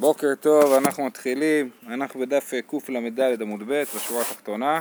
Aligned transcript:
בוקר 0.00 0.34
טוב, 0.40 0.72
אנחנו 0.72 1.04
מתחילים, 1.04 1.70
אנחנו 1.88 2.20
בדף 2.20 2.52
קל"ד 2.86 3.42
עמוד 3.42 3.62
ב' 3.66 3.82
בשורה 3.96 4.20
התחתונה. 4.20 4.80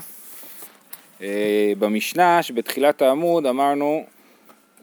אה, 1.21 1.73
במשנה 1.79 2.44
שבתחילת 2.44 3.01
העמוד 3.01 3.46
אמרנו 3.46 4.05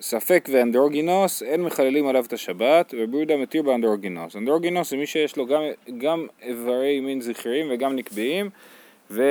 ספק 0.01 0.49
ואנדרוגינוס 0.53 1.43
אין 1.43 1.63
מחללים 1.63 2.07
עליו 2.07 2.25
את 2.25 2.33
השבת 2.33 2.95
רבי 2.95 3.17
יהודה 3.17 3.37
מתיר 3.37 3.63
באנדרוגינוס. 3.63 4.37
אנדרוגינוס 4.37 4.91
זה 4.91 4.97
מי 4.97 5.07
שיש 5.07 5.37
לו 5.37 5.47
גם, 5.47 5.63
גם 5.99 6.27
איברי 6.43 7.01
מין 7.01 7.21
זכריים 7.21 7.67
וגם 7.71 7.97
נקביים 7.97 8.51
וככל 9.11 9.23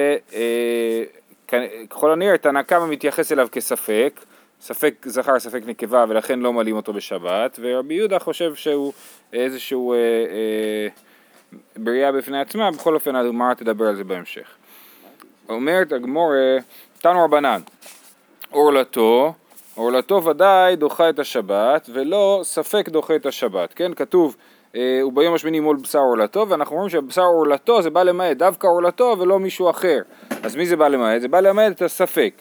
הנראה 2.12 2.38
תנא 2.38 2.62
קמא 2.62 2.88
מתייחס 2.88 3.32
אליו 3.32 3.48
כספק 3.52 4.22
ספק 4.62 4.94
זכר 5.06 5.40
ספק 5.40 5.62
נקבה 5.66 6.06
ולכן 6.10 6.40
לא 6.40 6.54
מלאים 6.54 6.76
אותו 6.76 6.94
בשבת 6.94 7.60
ורבי 7.62 7.94
יהודה 7.94 8.20
חושב 8.20 8.56
שהוא 8.56 8.94
איזשהו 9.34 9.94
אה, 9.94 9.98
אה, 9.98 10.88
בריאה 11.75 12.12
בפני 12.12 12.39
עצמה 12.42 12.71
בכל 12.71 12.96
אופן 12.96 13.15
הגמרא 13.15 13.54
תדבר 13.54 13.86
על 13.86 13.96
זה 13.96 14.04
בהמשך. 14.04 14.48
אומרת 15.50 15.92
הגמורה 15.92 16.57
תנו 17.02 17.26
רבנן 17.26 17.62
עורלתו 18.50 19.34
עורלתו 19.76 20.24
ודאי 20.24 20.76
דוחה 20.76 21.10
את 21.10 21.20
השבת 21.20 21.90
ולא 21.93 22.40
ספק 22.43 22.90
דוחה 22.90 23.15
את 23.15 23.26
השבת 23.26 23.74
כן 23.74 23.93
כתוב 23.93 24.36
אה, 24.76 25.01
וביום 25.06 25.34
השמיני 25.34 25.60
מול 25.60 25.78
בשר 25.78 26.00
עורלתו 26.00 26.46
ואנחנו 26.50 26.76
אומרים 26.76 26.90
שבשר 26.90 27.21
עורלתו 27.21 27.82
זה 27.82 27.90
בא 27.90 28.04
למעט 28.04 28.37
דווקא 28.37 28.68
עורלתו 28.68 29.15
ולא 29.20 29.40
מישהו 29.40 29.70
אחר 29.70 30.01
אז 30.43 30.56
מי 30.56 30.65
זה 30.65 30.76
בא 30.76 30.87
למעט? 30.87 31.21
זה 31.21 31.28
בא 31.28 31.40
למעט 31.40 31.71
את 31.71 31.82
הספק 31.82 32.34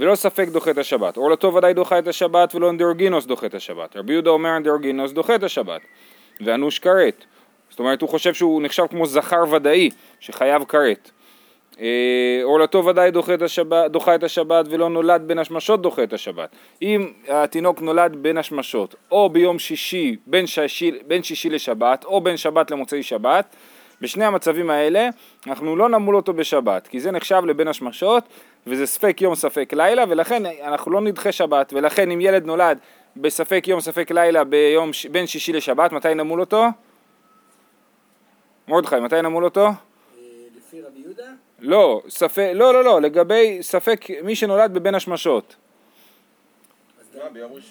ולא 0.00 0.14
ספק 0.14 0.48
דוחה 0.48 0.70
את 0.70 0.78
השבת. 0.78 1.16
עורלתו 1.16 1.54
ודאי 1.54 1.74
דוחה 1.74 1.98
את 1.98 2.08
השבת 2.08 2.54
ולא 2.54 2.70
אנדרוגינוס 2.70 3.26
דוחה 3.26 3.46
את 3.46 3.54
השבת. 3.54 3.96
רבי 3.96 4.12
יהודה 4.12 4.30
אומר 4.30 4.56
אנדרוגינוס 4.56 5.12
דוחה 5.12 5.34
את 5.34 5.42
השבת. 5.42 5.80
ואנוש 6.40 6.78
כרת. 6.78 7.24
זאת 7.70 7.78
אומרת 7.78 8.00
הוא 8.00 8.08
חושב 8.08 8.34
שהוא 8.34 8.62
נחשב 8.62 8.86
כמו 8.90 9.06
זכר 9.06 9.44
ודאי 9.50 9.90
שחייב 10.20 10.64
כרת. 10.64 11.10
אה, 11.80 12.40
עורלתו 12.42 12.84
ודאי 12.84 13.10
דוחה 13.10 13.34
את, 13.34 13.42
השבת, 13.42 13.90
דוחה 13.90 14.14
את 14.14 14.22
השבת 14.22 14.66
ולא 14.70 14.88
נולד 14.88 15.22
בין 15.26 15.38
השמשות 15.38 15.82
דוחה 15.82 16.02
את 16.02 16.12
השבת. 16.12 16.48
אם 16.82 17.12
התינוק 17.28 17.80
נולד 17.80 18.16
בין 18.16 18.38
השמשות 18.38 18.94
או 19.10 19.28
ביום 19.28 19.58
שישי 19.58 20.16
בין, 20.26 20.46
שישי, 20.46 20.92
בין 21.06 21.22
שישי 21.22 21.50
לשבת 21.50 22.04
או 22.04 22.20
בין 22.20 22.36
שבת 22.36 22.70
למוצאי 22.70 23.02
שבת 23.02 23.56
בשני 24.00 24.24
המצבים 24.24 24.70
האלה 24.70 25.08
אנחנו 25.46 25.76
לא 25.76 25.88
נמול 25.88 26.16
אותו 26.16 26.32
בשבת 26.32 26.88
כי 26.88 27.00
זה 27.00 27.10
נחשב 27.10 27.42
לבין 27.46 27.68
השמשות 27.68 28.24
וזה 28.66 28.86
ספק 28.86 29.20
יום 29.20 29.34
ספק 29.34 29.72
לילה 29.72 30.04
ולכן 30.08 30.42
אנחנו 30.46 30.90
לא 30.90 31.00
נדחה 31.00 31.32
שבת 31.32 31.72
ולכן 31.72 32.10
אם 32.10 32.20
ילד 32.20 32.44
נולד 32.44 32.78
בספק 33.16 33.64
יום 33.66 33.80
ספק 33.80 34.10
לילה 34.10 34.44
ביום 34.44 34.90
בין 35.10 35.26
שישי 35.26 35.52
לשבת 35.52 35.92
מתי 35.92 36.14
נמול 36.14 36.40
אותו? 36.40 36.66
מרדכי 38.68 39.00
מתי 39.00 39.22
נמול 39.22 39.44
אותו? 39.44 39.66
אה, 39.66 39.72
לפי 40.56 40.82
רבי 40.82 41.00
יהודה? 41.00 41.24
לא, 41.58 42.02
ספק, 42.08 42.50
לא, 42.54 42.72
לא, 42.72 42.84
לא, 42.84 43.00
לגבי 43.00 43.58
ספק 43.62 44.04
מי 44.24 44.36
שנולד 44.36 44.74
בבין 44.74 44.94
השמשות. 44.94 45.56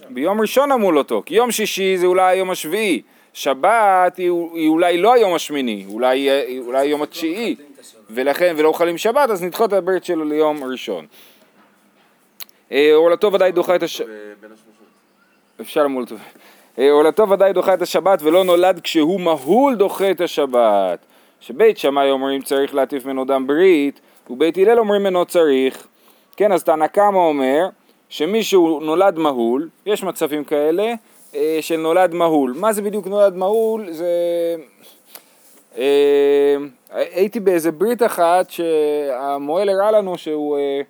ביום 0.09 0.41
ראשון 0.41 0.71
נמול 0.71 0.97
אותו, 0.97 1.23
כי 1.25 1.35
יום 1.35 1.51
שישי 1.51 1.97
זה 1.97 2.05
אולי 2.05 2.31
היום 2.31 2.49
השביעי, 2.49 3.01
שבת 3.39 4.17
היא, 4.17 4.31
היא 4.53 4.69
אולי 4.69 4.97
לא 4.97 5.13
היום 5.13 5.33
השמיני, 5.33 5.85
אולי, 5.89 6.29
אולי 6.59 6.79
היום 6.87 7.01
התשיעי, 7.01 7.55
ולכן, 8.09 8.53
ולא 8.57 8.67
אוכלים 8.67 8.97
שבת, 8.97 9.29
אז 9.29 9.43
נדחות 9.43 9.69
את 9.69 9.73
הברית 9.73 10.03
שלו 10.03 10.25
ליום 10.25 10.63
ראשון. 10.63 11.05
אה, 12.71 12.91
עורלתו 12.93 13.33
ודאי 13.33 13.51
דוחה 13.51 13.75
את 13.75 13.83
השבת. 13.83 14.07
אפשר 15.61 15.83
למול 15.83 16.03
אותו. 16.03 16.15
אה, 16.79 16.91
עורלתו 16.91 17.29
ודאי 17.29 17.53
דוחה 17.53 17.73
את 17.73 17.81
השבת 17.81 18.21
ולא 18.21 18.43
נולד 18.43 18.79
כשהוא 18.79 19.21
מהול 19.21 19.75
דוחה 19.75 20.11
את 20.11 20.21
השבת. 20.21 21.05
שבית 21.39 21.77
שמאי 21.77 22.11
אומרים 22.11 22.41
צריך 22.41 22.75
להטיף 22.75 23.05
ממנו 23.05 23.25
דם 23.25 23.47
ברית, 23.47 23.99
ובית 24.29 24.57
הלל 24.57 24.79
אומרים 24.79 25.01
ממנו 25.01 25.25
צריך. 25.25 25.87
כן, 26.37 26.51
אז 26.51 26.63
תנא 26.63 26.87
קמא 26.87 27.17
אומר 27.17 27.69
שמישהו 28.09 28.79
נולד 28.79 29.17
מהול, 29.17 29.69
יש 29.85 30.03
מצבים 30.03 30.43
כאלה, 30.43 30.83
אה, 30.83 30.93
של 31.61 31.77
נולד 31.77 32.13
מהול. 32.13 32.53
מה 32.57 32.73
זה 32.73 32.81
בדיוק 32.81 33.07
נולד 33.07 33.35
מהול? 33.35 33.91
זה... 33.91 34.07
אה, 35.77 36.55
הייתי 36.91 37.39
באיזה 37.39 37.71
ברית 37.71 38.03
אחת 38.03 38.49
שהמוהל 38.49 39.69
הראה 39.69 39.91
לנו 39.91 40.17
שהוא... 40.17 40.57
אה, 40.57 40.81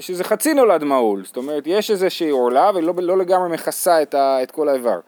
שזה 0.00 0.24
חצי 0.24 0.54
נולד 0.54 0.84
מהול, 0.84 1.24
זאת 1.24 1.36
אומרת 1.36 1.62
יש 1.66 1.90
איזושהי 1.90 2.30
עורלה 2.30 2.70
ולא 2.74 2.94
לא 2.98 3.18
לגמרי 3.18 3.48
מכסה 3.48 4.02
את, 4.02 4.14
ה, 4.14 4.42
את 4.42 4.50
כל 4.50 4.68
האיבר. 4.68 4.98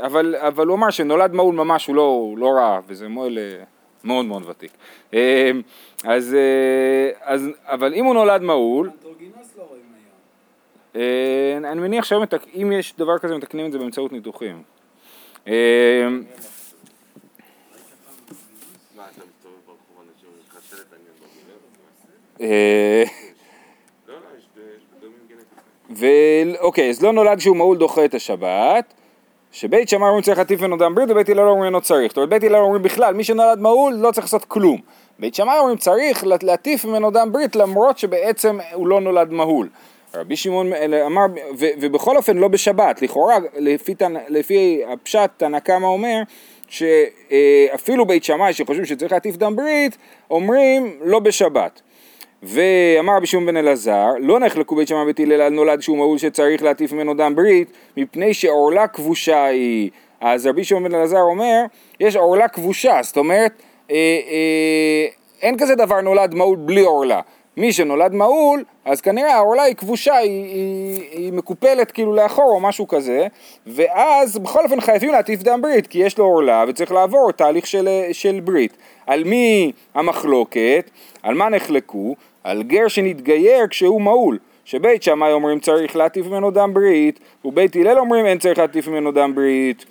אבל, 0.00 0.34
אבל 0.38 0.66
הוא 0.66 0.76
אמר 0.76 0.90
שנולד 0.90 1.32
מהול 1.32 1.54
ממש 1.54 1.86
הוא 1.86 1.96
לא, 1.96 2.34
לא 2.36 2.46
רע, 2.46 2.80
וזה 2.86 3.08
מוהל 3.08 3.38
מאוד 4.04 4.24
מאוד 4.24 4.42
ותיק. 4.48 4.70
אז, 6.04 6.36
אז, 7.22 7.48
אבל 7.64 7.94
אם 7.94 8.04
הוא 8.04 8.14
נולד 8.14 8.42
מהול... 8.42 8.90
אה, 8.90 9.83
אני 10.94 11.80
מניח 11.80 12.04
שאם 12.04 12.72
יש 12.72 12.94
דבר 12.98 13.18
כזה 13.18 13.36
מתקנים 13.36 13.66
את 13.66 13.72
זה 13.72 13.78
באמצעות 13.78 14.12
ניתוחים. 14.12 14.62
אה, 15.48 16.08
אה, 22.40 23.04
ואוקיי, 25.90 26.90
אז 26.90 27.02
לא 27.02 27.12
נולד 27.12 27.40
שהוא 27.40 27.56
מעול 27.56 27.78
דוחה 27.78 28.04
את 28.04 28.14
השבת, 28.14 28.94
שבית 29.52 29.88
שמאי 29.88 30.06
אומרים 30.06 30.22
צריך 30.22 30.38
להטיף 30.38 30.60
ממנו 30.60 30.76
דם 30.76 30.94
ברית 30.94 31.10
ובית 31.10 31.28
הלל 31.28 31.48
אומרים 31.48 31.72
לא 31.72 31.80
צריך. 31.80 32.08
זאת 32.08 32.16
אומרת 32.16 32.30
בית 32.30 32.42
הלל 32.42 32.56
אומרים 32.56 32.82
בכלל 32.82 33.14
מי 33.14 33.24
שנולד 33.24 33.58
מעול 33.58 33.94
לא 33.94 34.10
צריך 34.10 34.24
לעשות 34.24 34.44
כלום. 34.44 34.80
בית 35.18 35.34
שמאי 35.34 35.58
אומרים 35.58 35.76
צריך 35.76 36.24
להטיף 36.42 36.84
ממנו 36.84 37.10
דם 37.10 37.32
ברית 37.32 37.56
למרות 37.56 37.98
שבעצם 37.98 38.58
הוא 38.72 38.88
לא 38.88 39.00
נולד 39.00 39.32
מהול. 39.32 39.68
רבי 40.14 40.36
שמעון 40.36 40.72
אמר, 41.06 41.24
ו, 41.58 41.66
ובכל 41.80 42.16
אופן 42.16 42.36
לא 42.36 42.48
בשבת, 42.48 43.02
לכאורה 43.02 43.36
לפי, 43.56 43.94
לפי 44.28 44.82
הפשט 44.88 45.30
תנא 45.36 45.58
קמא 45.58 45.86
אומר 45.86 46.22
שאפילו 46.68 48.06
בית 48.06 48.24
שמאי 48.24 48.52
שחושבים 48.52 48.84
שצריך 48.84 49.12
להטיף 49.12 49.36
דם 49.36 49.56
ברית, 49.56 49.96
אומרים 50.30 50.98
לא 51.04 51.18
בשבת. 51.18 51.80
ואמר 52.42 53.16
רבי 53.16 53.26
שמעון 53.26 53.46
בן 53.46 53.56
אלעזר, 53.56 54.06
לא 54.20 54.40
נחלקו 54.40 54.76
בית 54.76 54.88
שמאי 54.88 55.02
ובית 55.02 55.20
הלל 55.20 55.40
על 55.40 55.52
נולד 55.52 55.80
שהוא 55.80 55.96
מהול 55.96 56.18
שצריך 56.18 56.62
להטיף 56.62 56.92
ממנו 56.92 57.14
דם 57.14 57.34
ברית, 57.36 57.68
מפני 57.96 58.34
שעורלה 58.34 58.86
כבושה 58.88 59.44
היא. 59.44 59.90
אז 60.20 60.46
רבי 60.46 60.64
שמעון 60.64 60.84
בן 60.84 60.94
אלעזר 60.94 61.20
אומר, 61.20 61.62
יש 62.00 62.16
עורלה 62.16 62.48
כבושה, 62.48 63.00
זאת 63.02 63.16
אומרת, 63.16 63.52
אה, 63.90 63.96
אה, 63.96 65.06
אין 65.42 65.58
כזה 65.58 65.74
דבר 65.74 66.00
נולד 66.00 66.34
מהול 66.34 66.56
בלי 66.56 66.80
עורלה. 66.80 67.20
מי 67.56 67.72
שנולד 67.72 68.12
מעול, 68.12 68.64
אז 68.84 69.00
כנראה 69.00 69.34
העורלה 69.34 69.62
היא 69.62 69.74
כבושה, 69.74 70.16
היא, 70.16 70.44
היא, 70.44 71.02
היא 71.10 71.32
מקופלת 71.32 71.92
כאילו 71.92 72.14
לאחור 72.14 72.50
או 72.50 72.60
משהו 72.60 72.88
כזה, 72.88 73.26
ואז 73.66 74.38
בכל 74.38 74.64
אופן 74.64 74.80
חייבים 74.80 75.10
להטיף 75.10 75.42
דם 75.42 75.62
ברית, 75.62 75.86
כי 75.86 75.98
יש 75.98 76.18
לו 76.18 76.24
עורלה 76.24 76.64
וצריך 76.68 76.92
לעבור 76.92 77.32
תהליך 77.32 77.66
של, 77.66 77.88
של 78.12 78.40
ברית. 78.40 78.76
על 79.06 79.24
מי 79.24 79.72
המחלוקת? 79.94 80.90
על 81.22 81.34
מה 81.34 81.48
נחלקו? 81.48 82.16
על 82.44 82.62
גר 82.62 82.88
שנתגייר 82.88 83.66
כשהוא 83.66 84.00
מעול. 84.00 84.38
שבית 84.64 85.02
שמאי 85.02 85.32
אומרים 85.32 85.60
צריך 85.60 85.96
להטיף 85.96 86.26
ממנו 86.26 86.50
דם 86.50 86.74
ברית, 86.74 87.20
ובית 87.44 87.76
הלל 87.76 87.98
אומרים 87.98 88.26
אין 88.26 88.38
צריך 88.38 88.58
להטיף 88.58 88.88
ממנו 88.88 89.12
דם 89.12 89.34
ברית. 89.34 89.84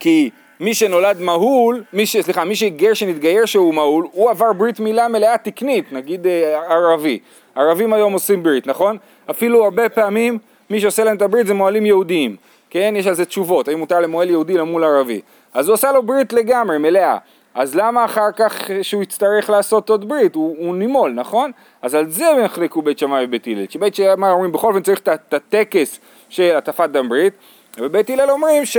כי 0.00 0.30
מי 0.60 0.74
שנולד 0.74 1.20
מהול, 1.20 1.82
מי 1.92 2.06
ש... 2.06 2.16
סליחה, 2.16 2.44
מי 2.44 2.56
שגר 2.56 2.94
שנתגייר 2.94 3.44
שהוא 3.44 3.74
מהול, 3.74 4.06
הוא 4.12 4.30
עבר 4.30 4.52
ברית 4.52 4.80
מילה 4.80 5.08
מלאה 5.08 5.38
תקנית, 5.38 5.92
נגיד 5.92 6.26
אה, 6.26 6.60
ערבי. 6.68 7.18
ערבים 7.54 7.92
היום 7.92 8.12
עושים 8.12 8.42
ברית, 8.42 8.66
נכון? 8.66 8.96
אפילו 9.30 9.64
הרבה 9.64 9.88
פעמים 9.88 10.38
מי 10.70 10.80
שעושה 10.80 11.04
להם 11.04 11.16
את 11.16 11.22
הברית 11.22 11.46
זה 11.46 11.54
מוהלים 11.54 11.86
יהודיים, 11.86 12.36
כן? 12.70 12.94
יש 12.96 13.06
על 13.06 13.14
זה 13.14 13.24
תשובות, 13.24 13.68
האם 13.68 13.78
מותר 13.78 14.00
למוהל 14.00 14.30
יהודי 14.30 14.54
למול 14.54 14.84
ערבי. 14.84 15.20
אז 15.54 15.68
הוא 15.68 15.74
עושה 15.74 15.92
לו 15.92 16.02
ברית 16.02 16.32
לגמרי, 16.32 16.78
מלאה. 16.78 17.16
אז 17.54 17.74
למה 17.74 18.04
אחר 18.04 18.32
כך 18.36 18.70
שהוא 18.82 19.02
יצטרך 19.02 19.50
לעשות 19.50 19.90
עוד 19.90 20.08
ברית? 20.08 20.34
הוא, 20.34 20.56
הוא 20.58 20.76
נימול, 20.76 21.12
נכון? 21.12 21.50
אז 21.82 21.94
על 21.94 22.10
זה 22.10 22.28
הם 22.28 22.44
יחלקו 22.44 22.82
בית 22.82 22.98
שמאי 22.98 23.24
ובית 23.24 23.46
הלל. 23.46 23.64
שבית 23.68 23.94
שמאי 23.94 24.30
אומרים 24.30 24.52
בכל 24.52 24.68
אופן 24.68 24.82
צריך 24.82 25.00
את 25.00 25.34
הטקס 25.34 26.00
של 26.28 26.56
הטפת 26.56 26.90
דם 26.90 27.08
ברית, 27.08 27.32
ובית 27.78 28.10
הלל 28.10 28.30
אומרים 28.30 28.64
ש... 28.64 28.76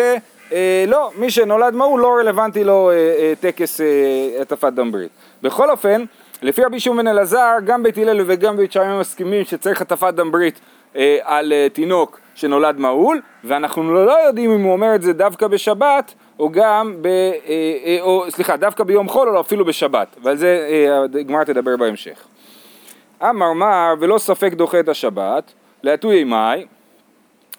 אה, 0.51 0.85
לא, 0.87 1.11
מי 1.15 1.31
שנולד 1.31 1.75
מהול 1.75 2.01
לא 2.01 2.15
רלוונטי 2.19 2.63
לו 2.63 2.89
אה, 2.89 2.95
אה, 2.95 3.33
טקס 3.39 3.81
אה, 3.81 4.41
הטפת 4.41 4.73
דם 4.73 4.91
ברית. 4.91 5.11
בכל 5.43 5.69
אופן, 5.69 6.03
לפי 6.41 6.63
רבי 6.63 6.79
שמעון 6.79 6.97
בן 6.97 7.07
אלעזר, 7.07 7.51
גם 7.65 7.83
בית 7.83 7.97
הלל 7.97 8.21
וגם 8.27 8.57
בית 8.57 8.71
שמאי 8.71 8.99
מסכימים 8.99 9.45
שצריך 9.45 9.81
הטפת 9.81 10.13
דם 10.13 10.31
ברית 10.31 10.59
אה, 10.95 11.17
על 11.23 11.53
אה, 11.53 11.67
תינוק 11.73 12.19
שנולד 12.35 12.79
מהול, 12.79 13.21
ואנחנו 13.43 14.05
לא 14.05 14.27
יודעים 14.27 14.51
אם 14.51 14.61
הוא 14.61 14.73
אומר 14.73 14.95
את 14.95 15.01
זה 15.01 15.13
דווקא 15.13 15.47
בשבת, 15.47 16.13
או 16.39 16.49
גם, 16.49 16.95
ב, 17.01 17.07
אה, 17.07 17.31
אה, 17.85 17.97
או 18.01 18.25
סליחה, 18.29 18.57
דווקא 18.57 18.83
ביום 18.83 19.09
חול, 19.09 19.29
או 19.29 19.41
אפילו 19.41 19.65
בשבת, 19.65 20.07
ועל 20.23 20.37
זה 20.37 20.67
אה, 20.69 21.19
הגמרא 21.19 21.43
תדבר 21.43 21.77
בהמשך. 21.77 22.27
אמר 23.21 23.53
מר 23.53 23.93
ולא 23.99 24.17
ספק 24.17 24.53
דוחה 24.53 24.79
את 24.79 24.89
השבת, 24.89 25.53
להטויי 25.83 26.23
מאי 26.23 26.65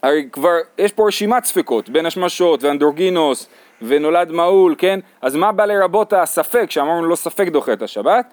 הרי 0.03 0.29
כבר 0.33 0.57
יש 0.79 0.93
פה 0.93 1.07
רשימת 1.07 1.45
ספקות 1.45 1.89
בין 1.89 2.07
השמשות 2.07 2.65
ואנדרוגינוס 2.65 3.49
ונולד 3.83 4.33
מעול, 4.33 4.75
כן? 4.79 5.01
אז 5.23 5.37
מה 5.37 5.53
בא 5.53 5.65
לרבות 5.65 6.13
הספק, 6.13 6.71
שאמרנו 6.71 7.07
לא 7.07 7.17
ספק 7.17 7.49
דוחה 7.49 7.73
את 7.73 7.83
השבת? 7.83 8.33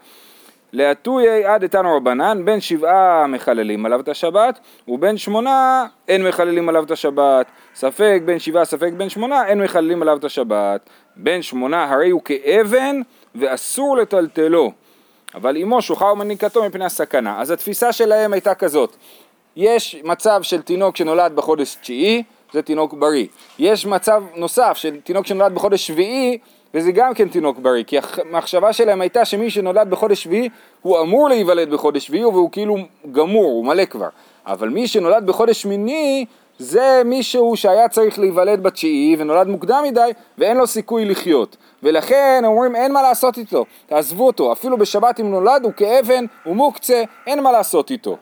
להטויי 0.74 1.46
עד 1.46 1.64
איתנו 1.64 1.98
רבנן, 1.98 2.46
בין 2.46 2.62
שבעה 2.62 3.28
מחללים 3.28 3.86
עליו 3.86 4.00
את 4.00 4.08
השבת, 4.08 4.60
ובין 4.88 5.18
שמונה 5.18 5.86
אין 6.08 6.28
מחללים 6.28 6.70
עליו 6.70 6.84
את 6.84 6.92
השבת. 6.92 7.46
ספק 7.76 8.22
בין 8.26 8.40
שבעה, 8.40 8.66
ספק 8.66 8.92
בין 8.98 9.10
שמונה, 9.10 9.48
אין 9.48 9.64
מחללים 9.64 10.02
עליו 10.02 10.18
את 10.18 10.24
השבת. 10.24 10.90
בין 11.16 11.42
שמונה 11.42 11.84
הרי 11.84 12.10
הוא 12.10 12.22
כאבן 12.22 13.02
ואסור 13.36 13.98
לטלטלו. 13.98 14.72
אבל 15.36 15.58
אמו 15.58 15.82
שוחה 15.82 16.06
ומניקתו 16.06 16.66
מפני 16.66 16.86
הסכנה. 16.86 17.42
אז 17.42 17.52
התפיסה 17.52 17.92
שלהם 17.92 18.34
הייתה 18.34 18.56
כזאת, 18.56 18.96
יש 19.56 19.96
מצב 20.04 20.42
של 20.42 20.62
תינוק 20.62 20.98
שנולד 20.98 21.36
בחודש 21.36 21.76
תשיעי, 21.82 22.24
זה 22.54 22.62
תינוק 22.62 22.94
בריא. 22.94 23.26
יש 23.60 23.86
מצב 23.86 24.24
נוסף 24.36 24.74
של 24.76 25.00
תינוק 25.02 25.28
שנולד 25.28 25.56
בחודש 25.56 25.88
שביעי, 25.88 26.38
וזה 26.74 26.92
גם 26.92 27.14
כן 27.14 27.30
תינוק 27.30 27.60
בריא, 27.60 27.84
כי 27.84 27.98
המחשבה 27.98 28.74
שלהם 28.74 29.02
הייתה 29.02 29.26
שמי 29.26 29.50
שנולד 29.50 29.90
בחודש 29.90 30.24
שביעי, 30.24 30.50
הוא 30.82 31.02
אמור 31.02 31.30
להיוולד 31.30 31.70
בחודש 31.70 32.06
שביעי, 32.06 32.26
והוא 32.26 32.52
כאילו 32.52 32.78
גמור, 33.12 33.46
הוא 33.46 33.66
מלא 33.66 33.86
כבר. 33.86 34.10
אבל 34.46 34.70
מי 34.70 34.88
שנולד 34.88 35.26
בחודש 35.26 35.62
שמיני, 35.62 36.26
זה 36.60 37.02
מישהו 37.06 37.56
שהיה 37.56 37.90
צריך 37.90 38.20
להיוולד 38.20 38.64
בתשיעי 38.64 39.16
ונולד 39.20 39.48
מוקדם 39.48 39.84
מדי 39.88 40.12
ואין 40.38 40.58
לו 40.58 40.68
סיכוי 40.68 41.06
לחיות 41.06 41.58
ולכן 41.84 42.42
אומרים 42.46 42.76
אין 42.76 42.92
מה 42.92 43.02
לעשות 43.02 43.38
איתו, 43.38 43.66
תעזבו 43.86 44.28
אותו, 44.28 44.52
אפילו 44.52 44.78
בשבת 44.78 45.20
אם 45.20 45.32
נולד 45.32 45.64
הוא 45.64 45.72
כאבן, 45.74 46.26
הוא 46.44 46.56
מוקצה, 46.56 47.04
אין 47.28 47.44
מה 47.44 47.52
לעשות 47.52 47.92
איתו 47.92 48.18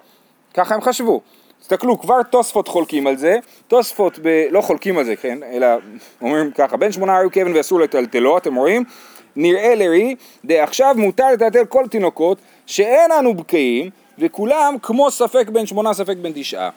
ככה 0.54 0.76
הם 0.76 0.82
חשבו. 0.82 1.22
תסתכלו, 1.62 2.00
כבר 2.00 2.24
תוספות 2.24 2.68
חולקים 2.68 3.08
על 3.08 3.18
זה, 3.18 3.38
תוספות 3.68 4.20
ב... 4.22 4.46
לא 4.52 4.62
חולקים 4.62 4.98
על 4.98 5.06
זה, 5.06 5.16
כן, 5.16 5.38
אלא 5.44 5.68
אומרים 6.22 6.52
ככה, 6.52 6.78
בין 6.78 6.92
שמונה 6.92 7.18
היו 7.18 7.32
כאבן 7.32 7.56
ואסור 7.56 7.80
לטלטלו, 7.80 8.38
אתם 8.38 8.56
רואים? 8.56 8.84
נראה 9.36 9.76
לרי, 9.76 10.16
דעכשיו 10.46 10.96
מותר 10.98 11.32
לטלטל 11.34 11.66
כל 11.66 11.86
תינוקות 11.92 12.38
שאין 12.66 13.12
אנו 13.20 13.34
בקעים 13.34 13.90
וכולם 14.20 14.76
כמו 14.82 15.12
ספק 15.12 15.50
בין 15.50 15.66
שמונה 15.66 15.94
ספק 15.94 16.18
בין 16.22 16.32
תשעה. 16.36 16.70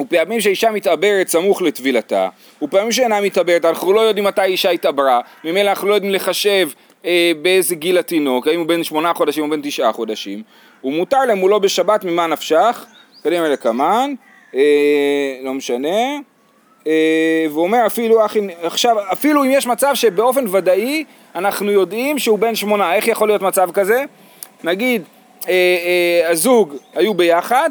ופעמים 0.00 0.40
שאישה 0.40 0.70
מתעברת 0.70 1.28
סמוך 1.28 1.62
לטבילתה, 1.62 2.28
ופעמים 2.62 2.92
שאינה 2.92 3.20
מתעברת, 3.20 3.64
אנחנו 3.64 3.92
לא 3.92 4.00
יודעים 4.00 4.26
מתי 4.26 4.44
אישה 4.44 4.70
התעברה, 4.70 5.20
ממילא 5.44 5.70
אנחנו 5.70 5.88
לא 5.88 5.94
יודעים 5.94 6.12
לחשב 6.12 6.68
אה, 7.04 7.32
באיזה 7.42 7.74
גיל 7.74 7.98
התינוק, 7.98 8.46
האם 8.46 8.58
הוא 8.58 8.66
בן 8.66 8.84
שמונה 8.84 9.14
חודשים 9.14 9.44
או 9.44 9.50
בן 9.50 9.60
תשעה 9.62 9.92
חודשים, 9.92 10.42
ומותר 10.84 11.24
למולו 11.28 11.60
בשבת 11.60 12.04
ממה 12.04 12.26
נפשך, 12.26 12.86
קדימה 13.22 13.48
לקמן, 13.48 14.14
אה, 14.54 14.60
לא 15.42 15.54
משנה, 15.54 16.18
אה, 16.86 17.46
והוא 17.50 17.62
אומר 17.62 17.86
אפילו, 17.86 18.20
עכשיו, 18.62 18.96
אפילו 19.12 19.44
אם 19.44 19.50
יש 19.50 19.66
מצב 19.66 19.90
שבאופן 19.94 20.44
ודאי 20.50 21.04
אנחנו 21.34 21.70
יודעים 21.70 22.18
שהוא 22.18 22.38
בן 22.38 22.54
שמונה, 22.54 22.94
איך 22.94 23.08
יכול 23.08 23.28
להיות 23.28 23.42
מצב 23.42 23.70
כזה? 23.70 24.04
נגיד 24.64 25.02
אה, 25.48 25.52
אה, 25.52 26.30
הזוג 26.30 26.76
היו 26.94 27.14
ביחד 27.14 27.70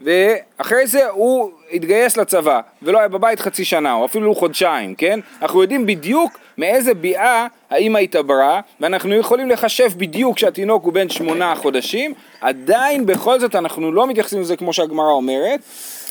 ואחרי 0.00 0.86
זה 0.86 1.08
הוא 1.08 1.50
התגייס 1.74 2.16
לצבא 2.16 2.60
ולא 2.82 2.98
היה 2.98 3.08
בבית 3.08 3.40
חצי 3.40 3.64
שנה 3.64 3.94
או 3.94 4.04
אפילו 4.04 4.34
חודשיים, 4.34 4.94
כן? 4.94 5.20
אנחנו 5.42 5.62
יודעים 5.62 5.86
בדיוק 5.86 6.38
מאיזה 6.58 6.94
ביאה 6.94 7.46
האימא 7.70 7.98
התעברה 7.98 8.60
ואנחנו 8.80 9.14
יכולים 9.14 9.50
לחשב 9.50 9.90
בדיוק 9.96 10.38
שהתינוק 10.38 10.84
הוא 10.84 10.92
בן 10.92 11.08
שמונה 11.08 11.54
חודשים 11.54 12.14
עדיין 12.40 13.06
בכל 13.06 13.40
זאת 13.40 13.54
אנחנו 13.54 13.92
לא 13.92 14.06
מתייחסים 14.06 14.40
לזה 14.40 14.56
כמו 14.56 14.72
שהגמרא 14.72 15.10
אומרת 15.10 15.60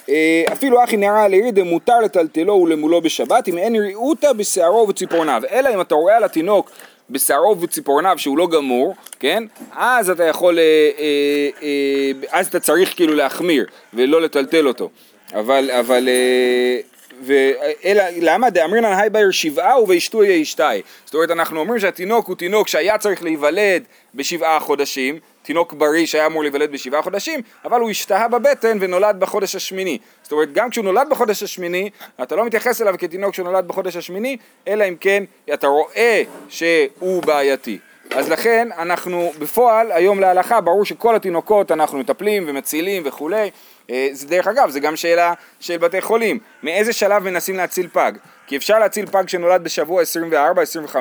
אה, 0.10 0.44
אפילו 0.54 0.84
אחי 0.84 0.98
נערה 0.98 1.28
לעיר 1.28 1.50
דמותר 1.50 2.00
לטלטלו 2.00 2.54
ולמולו 2.54 3.02
בשבת 3.02 3.48
אם 3.48 3.58
אין 3.58 3.76
ראותא 3.76 4.34
בשערו 4.34 4.78
ובציפורניו 4.78 5.42
אלא 5.52 5.70
אם 5.74 5.82
אתה 5.82 5.96
רואה 5.96 6.18
על 6.18 6.24
התינוק 6.24 6.72
בשערו 7.10 7.62
וציפורניו 7.62 8.18
שהוא 8.18 8.38
לא 8.38 8.48
גמור, 8.48 8.96
כן? 9.20 9.44
אז 9.76 10.10
אתה 10.10 10.24
יכול, 10.24 10.60
אה, 10.60 10.64
אה, 11.00 11.50
אה, 11.64 12.40
אז 12.40 12.48
אתה 12.48 12.60
צריך 12.60 12.96
כאילו 12.96 13.14
להחמיר 13.14 13.66
ולא 13.94 14.22
לטלטל 14.22 14.68
אותו. 14.68 14.90
אבל, 15.34 15.72
אבל, 15.72 16.10
אה, 16.10 16.80
ואלא, 17.22 18.04
למה 18.22 18.50
דאמרינן 18.50 18.94
היי 18.94 19.10
בעיר 19.10 19.32
שבעה 19.32 19.82
ובאשתו 19.82 20.24
יהיה 20.24 20.42
אשתי. 20.42 20.64
זאת 21.06 21.14
אומרת, 21.14 21.32
אנחנו 21.32 21.60
אומרים 21.60 21.80
שהתינוק 21.80 22.28
הוא 22.28 22.36
תינוק 22.36 22.68
שהיה 22.68 22.98
צריך 22.98 23.24
להיוולד 23.24 23.84
בשבעה 24.16 24.60
חודשים, 24.60 25.20
תינוק 25.44 25.74
בריא 25.74 26.06
שהיה 26.06 26.26
אמור 26.26 26.42
להיוולד 26.42 26.72
בשבעה 26.72 27.02
חודשים, 27.02 27.40
אבל 27.66 27.80
הוא 27.80 27.90
השתהה 27.90 28.28
בבטן 28.28 28.78
ונולד 28.82 29.20
בחודש 29.20 29.56
השמיני. 29.56 29.98
זאת 30.24 30.32
אומרת, 30.32 30.54
גם 30.54 30.70
כשהוא 30.70 30.86
נולד 30.86 31.10
בחודש 31.10 31.44
השמיני, 31.44 31.90
אתה 32.24 32.36
לא 32.36 32.46
מתייחס 32.46 32.82
אליו 32.82 32.96
כתינוק 32.98 33.34
שנולד 33.34 33.68
בחודש 33.68 33.96
השמיני, 33.96 34.38
אלא 34.68 34.84
אם 34.84 34.96
כן 35.00 35.24
אתה 35.54 35.68
רואה 35.68 36.24
שהוא 36.50 37.24
בעייתי. 37.24 37.78
אז 38.12 38.30
לכן 38.30 38.70
אנחנו 38.78 39.32
בפועל, 39.40 39.92
היום 39.92 40.20
להלכה, 40.20 40.62
ברור 40.62 40.86
שכל 40.86 41.16
התינוקות 41.16 41.72
אנחנו 41.72 41.98
מטפלים 42.00 42.44
ומצילים 42.48 43.04
וכולי. 43.06 43.50
אה, 43.90 44.08
זה 44.12 44.28
דרך 44.28 44.48
אגב, 44.48 44.70
זה 44.70 44.80
גם 44.80 44.96
שאלה 44.96 45.34
של 45.60 45.78
בתי 45.78 46.02
חולים. 46.02 46.40
מאיזה 46.64 46.94
שלב 46.94 47.24
מנסים 47.24 47.58
להציל 47.58 47.88
פג? 47.88 48.12
כי 48.48 48.58
אפשר 48.58 48.80
להציל 48.80 49.06
פג 49.06 49.28
שנולד 49.28 49.64
בשבוע 49.64 50.04
24-25, 50.92 50.96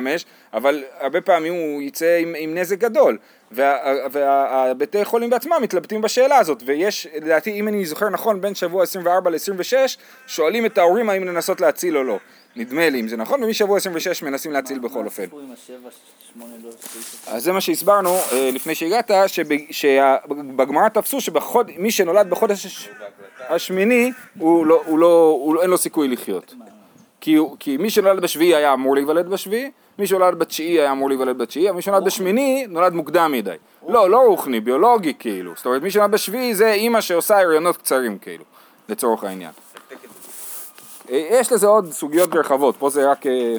אבל 0.53 0.85
הרבה 1.01 1.21
פעמים 1.21 1.55
הוא 1.55 1.83
יצא 1.83 2.19
עם, 2.21 2.35
עם 2.39 2.55
נזק 2.55 2.79
גדול. 2.79 3.19
והבתי 3.51 4.99
וה, 4.99 5.05
חולים 5.05 5.31
בעצמם 5.31 5.57
מתלבטים 5.63 6.03
בשאלה 6.03 6.39
הזאת, 6.39 6.63
ויש, 6.67 7.07
לדעתי, 7.15 7.51
אם 7.53 7.69
אני 7.69 7.85
זוכר 7.85 8.09
נכון, 8.09 8.41
בין 8.41 8.55
שבוע 8.55 8.83
24 8.83 9.31
ל-26, 9.31 9.73
שואלים 10.27 10.67
את 10.67 10.79
ההורים 10.79 11.11
האם 11.11 11.25
לנסות 11.25 11.61
להציל 11.61 11.97
או 11.97 12.03
לא. 12.03 12.19
נדמה 12.57 12.91
לי 12.91 13.01
אם 13.01 13.09
זה 13.09 13.17
נכון, 13.17 13.45
ומשבוע 13.45 13.77
26 13.77 14.23
מנסים 14.23 14.53
להציל 14.53 14.79
בכל 14.79 15.05
אופן. 15.05 15.25
לא 15.33 15.39
אז 17.27 17.45
זה 17.45 17.53
מה 17.53 17.61
שהסברנו 17.61 18.17
אה, 18.33 18.51
לפני 18.53 18.75
שהגעת, 18.75 19.11
שבגמרא 19.71 20.89
תפסו 20.89 21.21
שמי 21.21 21.91
שנולד 21.91 22.31
בחודש 22.31 22.89
השמיני, 23.49 24.13
לא, 24.41 24.83
לא, 24.89 25.59
אין 25.63 25.71
לו 25.71 25.79
סיכוי 25.79 26.09
לחיות. 26.09 26.55
כי, 27.21 27.37
כי 27.59 27.77
מי 27.77 27.91
שנולד 27.91 28.23
בשביעי 28.23 28.55
היה 28.55 28.73
אמור 28.73 28.95
להיוולד 28.95 29.29
בשביעי, 29.29 29.71
מי 29.99 30.07
שנולד 30.07 30.39
בתשיעי 30.39 30.81
היה 30.81 30.93
אמור 30.93 31.09
להיוולד 31.09 31.39
בתשיעי, 31.39 31.73
מי 31.73 31.83
שנולד 31.83 32.05
בשמיני 32.05 32.67
נולד 32.69 32.93
מוקדם 32.93 33.33
מדי. 33.33 33.57
לא, 33.89 34.11
לא 34.11 34.21
רוחני, 34.27 34.61
ביולוגי 34.61 35.15
כאילו. 35.19 35.53
זאת 35.57 35.67
אומרת, 35.67 35.83
מי 35.83 35.91
שנולד 35.91 36.11
בשביעי 36.11 36.55
זה 36.55 36.73
אימא 36.73 37.01
שעושה 37.01 37.39
הריונות 37.41 37.77
קצרים 37.77 38.19
כאילו, 38.19 38.45
לצורך 38.89 39.25
העניין. 39.25 39.51
אה, 41.13 41.27
יש 41.31 41.53
לזה 41.53 41.67
עוד 41.67 41.93
סוגיות 41.93 42.35
רחבות, 42.35 42.77
פה 42.77 42.91
זה 42.91 43.11
רק, 43.11 43.27
אה, 43.27 43.57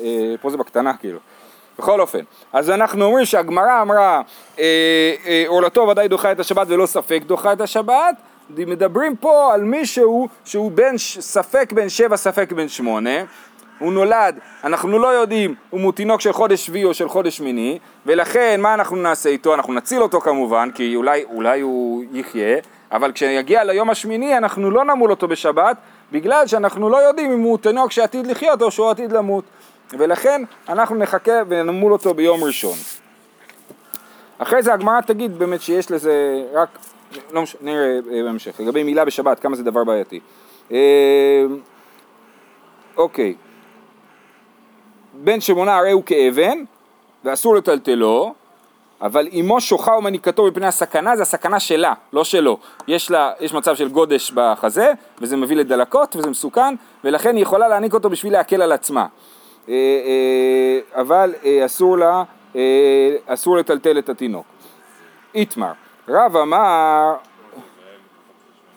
אה, 0.00 0.34
פה 0.40 0.50
זה 0.50 0.56
בקטנה 0.56 0.96
כאילו. 0.96 1.18
בכל 1.78 2.00
אופן, 2.00 2.18
אז 2.52 2.70
אנחנו 2.70 3.04
אומרים 3.04 3.24
שהגמרא 3.24 3.82
אמרה 3.82 4.22
עורלתו 5.46 5.80
ודאי 5.80 6.08
דוחה 6.08 6.32
את 6.32 6.40
השבת 6.40 6.66
ולא 6.70 6.86
ספק 6.86 7.22
דוחה 7.26 7.52
את 7.52 7.60
השבת 7.60 8.14
מדברים 8.50 9.16
פה 9.16 9.54
על 9.54 9.64
מישהו 9.64 10.28
שהוא 10.44 10.72
בין 10.72 10.98
ספק 10.98 11.72
בין 11.72 11.88
שבע 11.88 12.16
ספק 12.16 12.52
בין 12.52 12.68
שמונה 12.68 13.24
הוא 13.78 13.92
נולד, 13.92 14.38
אנחנו 14.64 14.98
לא 14.98 15.06
יודעים 15.06 15.54
אם 15.74 15.80
הוא 15.80 15.92
תינוק 15.92 16.20
של 16.20 16.32
חודש 16.32 16.66
שביעי 16.66 16.84
או 16.84 16.94
של 16.94 17.08
חודש 17.08 17.36
שמיני 17.36 17.78
ולכן 18.06 18.60
מה 18.60 18.74
אנחנו 18.74 18.96
נעשה 18.96 19.28
איתו? 19.28 19.54
אנחנו 19.54 19.72
נציל 19.72 20.02
אותו 20.02 20.20
כמובן 20.20 20.68
כי 20.74 20.96
אולי, 20.96 21.24
אולי 21.24 21.60
הוא 21.60 22.04
יחיה 22.12 22.58
אבל 22.92 23.12
כשיגיע 23.12 23.64
ליום 23.64 23.90
השמיני 23.90 24.36
אנחנו 24.36 24.70
לא 24.70 24.84
נמול 24.84 25.10
אותו 25.10 25.28
בשבת 25.28 25.76
בגלל 26.12 26.46
שאנחנו 26.46 26.88
לא 26.88 26.96
יודעים 26.96 27.32
אם 27.32 27.40
הוא 27.40 27.58
תינוק 27.58 27.92
שעתיד 27.92 28.26
לחיות 28.26 28.62
או 28.62 28.70
שהוא 28.70 28.90
עתיד 28.90 29.12
למות 29.12 29.44
ולכן 29.98 30.42
אנחנו 30.68 30.96
נחכה 30.96 31.42
ונמול 31.48 31.92
אותו 31.92 32.14
ביום 32.14 32.44
ראשון. 32.44 32.76
אחרי 34.38 34.62
זה 34.62 34.74
הגמרא 34.74 35.00
תגיד 35.00 35.38
באמת 35.38 35.60
שיש 35.60 35.90
לזה 35.90 36.44
רק 36.52 36.78
לא 37.32 37.42
משנה, 37.42 37.60
נראה 37.62 37.98
אה, 38.12 38.22
בהמשך. 38.22 38.60
לגבי 38.60 38.82
מילה 38.82 39.04
בשבת, 39.04 39.40
כמה 39.40 39.56
זה 39.56 39.62
דבר 39.62 39.84
בעייתי. 39.84 40.20
אה, 40.72 41.44
אוקיי. 42.96 43.34
בן 45.14 45.40
שמונה 45.40 45.76
הרי 45.76 45.90
הוא 45.90 46.02
כאבן, 46.06 46.58
ואסור 47.24 47.56
לטלטלו, 47.56 48.34
אבל 49.04 49.28
אמו 49.40 49.60
שוחה 49.60 49.92
ומניקתו 49.92 50.46
מפני 50.46 50.66
הסכנה, 50.66 51.16
זה 51.16 51.22
הסכנה 51.22 51.60
שלה, 51.60 51.92
לא 52.12 52.24
שלו. 52.24 52.58
יש 52.88 53.10
לה, 53.10 53.32
יש 53.40 53.54
מצב 53.54 53.76
של 53.76 53.88
גודש 53.88 54.32
בחזה, 54.34 54.92
וזה 55.20 55.36
מביא 55.36 55.56
לדלקות, 55.56 56.16
וזה 56.16 56.30
מסוכן, 56.30 56.74
ולכן 57.04 57.36
היא 57.36 57.42
יכולה 57.42 57.68
להעניק 57.68 57.94
אותו 57.94 58.10
בשביל 58.10 58.32
להקל 58.32 58.62
על 58.62 58.72
עצמה. 58.72 59.06
אה, 59.68 59.74
אבל 60.94 61.34
אסור 61.66 61.98
לה, 61.98 62.22
אסור 63.26 63.56
לטלטל 63.56 63.98
את 63.98 64.08
התינוק. 64.08 64.46
איתמר. 65.34 65.72
רב 66.08 66.36
אמר, 66.36 67.14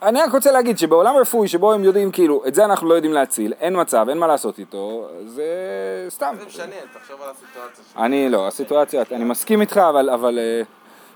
אני 0.02 0.22
רק 0.22 0.32
רוצה 0.32 0.52
להגיד 0.52 0.78
שבעולם 0.78 1.16
רפואי 1.16 1.48
שבו 1.48 1.72
הם 1.72 1.84
יודעים 1.84 2.10
כאילו, 2.10 2.42
את 2.48 2.54
זה 2.54 2.64
אנחנו 2.64 2.88
לא 2.88 2.94
יודעים 2.94 3.12
להציל, 3.12 3.52
אין 3.60 3.80
מצב, 3.80 4.06
אין 4.08 4.18
מה 4.18 4.26
לעשות 4.26 4.58
איתו, 4.58 5.08
זה 5.26 5.44
סתם. 6.08 6.34
זה 6.38 6.46
משנה, 6.46 6.64
תחשוב 7.00 7.22
על 7.22 7.30
הסיטואציה. 7.30 8.04
אני 8.04 8.28
לא, 8.28 8.48
הסיטואציה, 8.48 9.02
אני 9.12 9.24
מסכים 9.24 9.60
איתך, 9.60 9.76
אבל, 9.76 10.10
אבל 10.10 10.38
אה, 10.38 10.62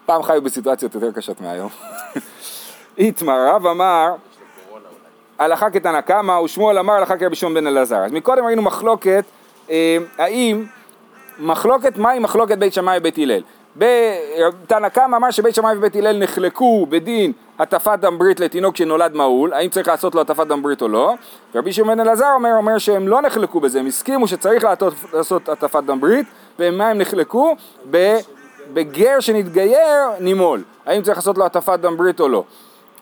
פעם 0.06 0.22
חיו 0.22 0.42
בסיטואציות 0.42 0.94
יותר 0.94 1.12
קשות 1.12 1.40
מהיום. 1.40 1.68
איתמר, 2.98 3.48
רב 3.48 3.66
אמר, 3.66 4.14
הלכה 5.38 5.70
כתנא 5.70 6.00
קמא 6.00 6.32
ושמואל 6.32 6.78
אמר 6.78 6.94
הלכה 6.94 7.16
כרבי 7.16 7.36
שמעון 7.36 7.54
בן 7.54 7.66
אלעזר. 7.66 8.04
אז 8.04 8.12
מקודם 8.12 8.44
ראינו 8.44 8.62
מחלוקת, 8.62 9.24
אה, 9.70 9.96
האם, 10.18 10.64
מחלוקת, 11.38 11.96
מהי 11.98 12.18
מחלוקת 12.18 12.58
בית 12.58 12.72
שמאי 12.72 12.98
ובית 12.98 13.18
הלל? 13.18 13.42
תנא 14.66 14.88
קמא 14.92 15.16
אמר 15.16 15.30
שבית 15.30 15.54
שמאי 15.54 15.76
ובית 15.76 15.96
הלל 15.96 16.22
נחלקו 16.22 16.86
בדין 16.86 17.32
הטפת 17.58 17.98
דם 18.00 18.18
ברית 18.18 18.40
לתינוק 18.40 18.76
שנולד 18.76 19.14
מהול, 19.14 19.52
האם 19.52 19.68
צריך 19.68 19.88
לעשות 19.88 20.14
לו 20.14 20.20
הטפת 20.20 20.46
דם 20.46 20.62
ברית 20.62 20.82
או 20.82 20.88
לא, 20.88 21.14
ורבי 21.54 21.72
שמעון 21.72 22.00
אלעזר 22.00 22.26
אומר, 22.34 22.50
אומר 22.56 22.78
שהם 22.78 23.08
לא 23.08 23.20
נחלקו 23.20 23.60
בזה, 23.60 23.80
הם 23.80 23.86
הסכימו 23.86 24.28
שצריך 24.28 24.64
לעשות 25.12 25.48
הטפת 25.48 25.84
דם 25.84 26.00
ברית, 26.00 26.26
ומה 26.58 26.88
הם 26.88 26.98
נחלקו? 26.98 27.56
בגר 28.72 29.20
שנתגייר 29.20 30.08
נימול, 30.20 30.62
האם 30.86 31.02
צריך 31.02 31.18
לעשות 31.18 31.38
לו 31.38 31.46
הטפת 31.46 31.78
דם 31.80 31.96
ברית 31.96 32.20
או 32.20 32.28
לא. 32.28 32.44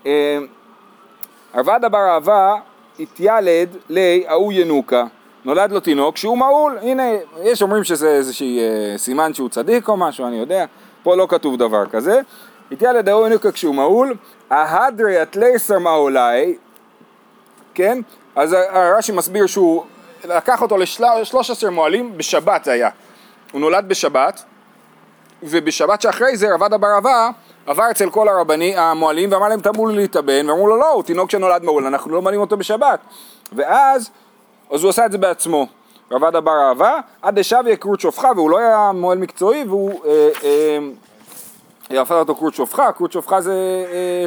אה, 0.07 0.39
עבד 1.53 1.81
אבר 1.87 2.09
אהבה 2.09 2.55
התיילד 3.01 3.77
לי 3.89 4.25
ההוא 4.29 4.53
ינוקה, 4.53 5.05
נולד 5.45 5.73
לו 5.73 5.81
תינוק 5.81 6.17
שהוא 6.17 6.39
מהול, 6.39 6.79
הנה, 6.83 7.03
יש 7.43 7.63
אומרים 7.63 7.85
שזה 7.85 8.09
איזשהי 8.09 8.61
אה, 8.61 8.99
סימן 8.99 9.35
שהוא 9.35 9.49
צדיק 9.49 9.89
או 9.89 9.97
משהו, 9.97 10.27
אני 10.27 10.37
יודע, 10.37 10.65
פה 11.03 11.17
לא 11.17 11.27
כתוב 11.31 11.57
דבר 11.57 11.87
כזה. 11.87 12.21
התיילד 12.73 13.09
ההוא 13.09 13.27
ינוקה 13.27 13.53
כשהוא 13.53 13.75
מהול, 13.75 14.15
ההדרי 14.51 15.19
התלייסר 15.19 15.79
מהולי, 15.79 16.57
כן? 17.75 17.99
אז 18.37 18.57
הרש"י 18.71 19.13
מסביר 19.13 19.47
שהוא 19.47 19.85
לקח 20.25 20.63
אותו 20.63 20.77
לשלוש 20.77 21.51
עשר 21.51 21.71
מועלים, 21.71 22.19
בשבת 22.19 22.65
זה 22.65 22.73
היה. 22.73 22.89
הוא 23.53 23.61
נולד 23.61 23.89
בשבת, 23.89 24.43
ובשבת 25.43 26.01
שאחרי 26.03 26.37
זה 26.37 26.55
רבד 26.55 26.73
אבר 26.73 26.89
אהבה 26.95 27.31
עבר 27.67 27.91
אצל 27.91 28.11
כל 28.11 28.29
הרבני, 28.29 28.77
המועלים 28.77 29.33
ואמר 29.33 29.49
להם 29.49 29.61
תמול 29.61 29.93
להתאבן, 29.93 30.51
ואמרו 30.51 30.69
לו 30.69 30.77
לא, 30.77 30.93
הוא 30.93 31.03
תינוק 31.03 31.31
שנולד 31.31 31.63
מעול, 31.63 31.87
אנחנו 31.87 32.13
לא 32.13 32.23
מעלים 32.23 32.41
אותו 32.41 32.57
בשבת. 32.57 33.01
ואז, 33.53 34.11
אז 34.71 34.83
הוא 34.83 34.91
עשה 34.91 35.07
את 35.07 35.13
זה 35.13 35.19
בעצמו. 35.19 35.67
רבד 36.11 36.37
אבר 36.37 36.69
אהבה, 36.69 37.01
עד 37.23 37.39
דשביה 37.39 37.77
כרות 37.77 38.01
שופחה, 38.01 38.29
והוא 38.37 38.51
לא 38.51 38.59
היה 38.59 38.91
מועל 38.95 39.19
מקצועי, 39.19 39.65
והוא 39.65 40.05
אה, 40.05 40.29
אה, 41.91 42.01
הפך 42.03 42.13
אותו 42.13 42.35
כרות 42.35 42.55
שופחה, 42.55 42.93
כרות 42.93 43.13
שופחה 43.13 43.41
זה 43.41 43.55
אה, 43.93 44.27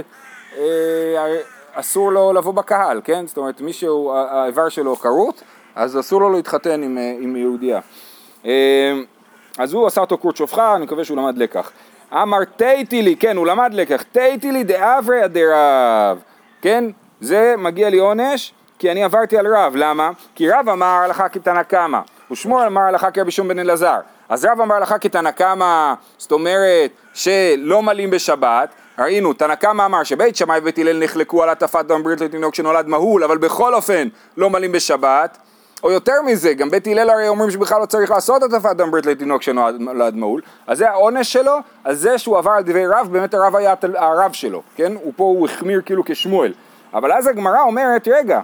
אה, 0.57 1.37
אסור 1.73 2.11
לו 2.11 2.33
לבוא 2.33 2.53
בקהל, 2.53 3.01
כן? 3.03 3.27
זאת 3.27 3.37
אומרת, 3.37 3.61
מי 3.61 3.73
שהאיבר 3.73 4.69
שלו 4.69 4.95
כרות, 4.95 5.43
אז 5.75 5.99
אסור 5.99 6.21
לו 6.21 6.29
להתחתן 6.29 6.83
עם, 6.83 6.97
אה, 6.97 7.15
עם 7.19 7.35
יהודייה. 7.35 7.79
אה, 8.45 8.99
אז 9.57 9.73
הוא 9.73 9.87
עשה 9.87 10.01
אותו 10.01 10.17
כרות 10.17 10.37
שופחה, 10.37 10.75
אני 10.75 10.85
מקווה 10.85 11.05
שהוא 11.05 11.17
למד 11.17 11.37
לקח. 11.37 11.71
אמר 12.13 12.43
תיתי 12.43 13.01
לי, 13.01 13.15
כן, 13.15 13.37
הוא 13.37 13.47
למד 13.47 13.73
לקח, 13.73 14.01
תיתי 14.01 14.51
לי 14.51 14.63
דאברי 14.63 15.27
דרב, 15.27 16.21
כן, 16.61 16.85
זה 17.21 17.55
מגיע 17.57 17.89
לי 17.89 17.97
עונש, 17.97 18.53
כי 18.83 18.91
אני 18.91 19.03
עברתי 19.03 19.37
על 19.37 19.55
רב, 19.55 19.73
למה? 19.75 20.11
כי 20.35 20.49
רב 20.49 20.69
אמר 20.69 20.85
הלכה 20.85 21.29
כתנא 21.29 21.63
קמא, 21.63 21.99
ושמואל 22.31 22.65
אמר 22.65 22.81
הלכה 22.81 23.11
כרבי 23.11 23.31
שמעון 23.31 23.49
בן 23.49 23.59
אלעזר, 23.59 23.99
אז 24.29 24.45
רב 24.45 24.61
אמר 24.61 24.75
הלכה 24.75 24.97
כתנא 24.97 25.31
קמא, 25.31 25.93
זאת 26.17 26.31
אומרת 26.31 26.91
שלא 27.13 27.81
מלאים 27.81 28.09
בשבת, 28.09 28.69
ראינו, 28.99 29.33
תנא 29.33 29.55
קמא 29.55 29.85
אמר 29.85 30.03
שבית 30.03 30.35
שמאי 30.35 30.59
ובית 30.59 30.77
הלל 30.77 31.03
נחלקו 31.03 31.43
על 31.43 31.49
הטפת 31.49 31.85
דם 31.85 32.03
ברית 32.03 32.21
לתינוק 32.21 32.55
שנולד 32.55 32.87
מהול, 32.87 33.23
אבל 33.23 33.37
בכל 33.37 33.73
אופן 33.73 34.07
לא 34.37 34.49
מלאים 34.49 34.71
בשבת, 34.71 35.37
או 35.83 35.91
יותר 35.91 36.21
מזה, 36.25 36.53
גם 36.53 36.69
בית 36.69 36.87
הלל 36.87 37.09
הרי 37.09 37.27
אומרים 37.27 37.51
שבכלל 37.51 37.81
לא 37.81 37.85
צריך 37.85 38.11
לעשות 38.11 38.43
הטפת 38.43 38.75
דם 38.75 38.91
ברית 38.91 39.05
לתינוק 39.05 39.41
שנולד 39.41 40.15
מעול, 40.15 40.41
אז 40.67 40.77
זה 40.77 40.89
העונש 40.89 41.33
שלו, 41.33 41.57
על 41.83 41.95
זה 41.95 42.17
שהוא 42.17 42.37
עבר 42.37 42.51
על 42.51 42.63
דברי 42.63 42.87
רב, 42.87 43.07
באמת 43.11 43.33
הרב 43.33 43.55
היה 43.55 43.73
הרב 43.95 44.31
שלו, 44.33 44.61
כן? 44.75 44.93
ופה 45.07 45.23
הוא 45.23 45.45
החמיר 45.45 45.81
כאילו 45.85 46.03
כשמואל. 46.05 46.53
אבל 46.93 47.11
אז 47.11 47.27
הגמרא 47.27 47.61
אומרת, 47.61 48.07
רגע, 48.07 48.41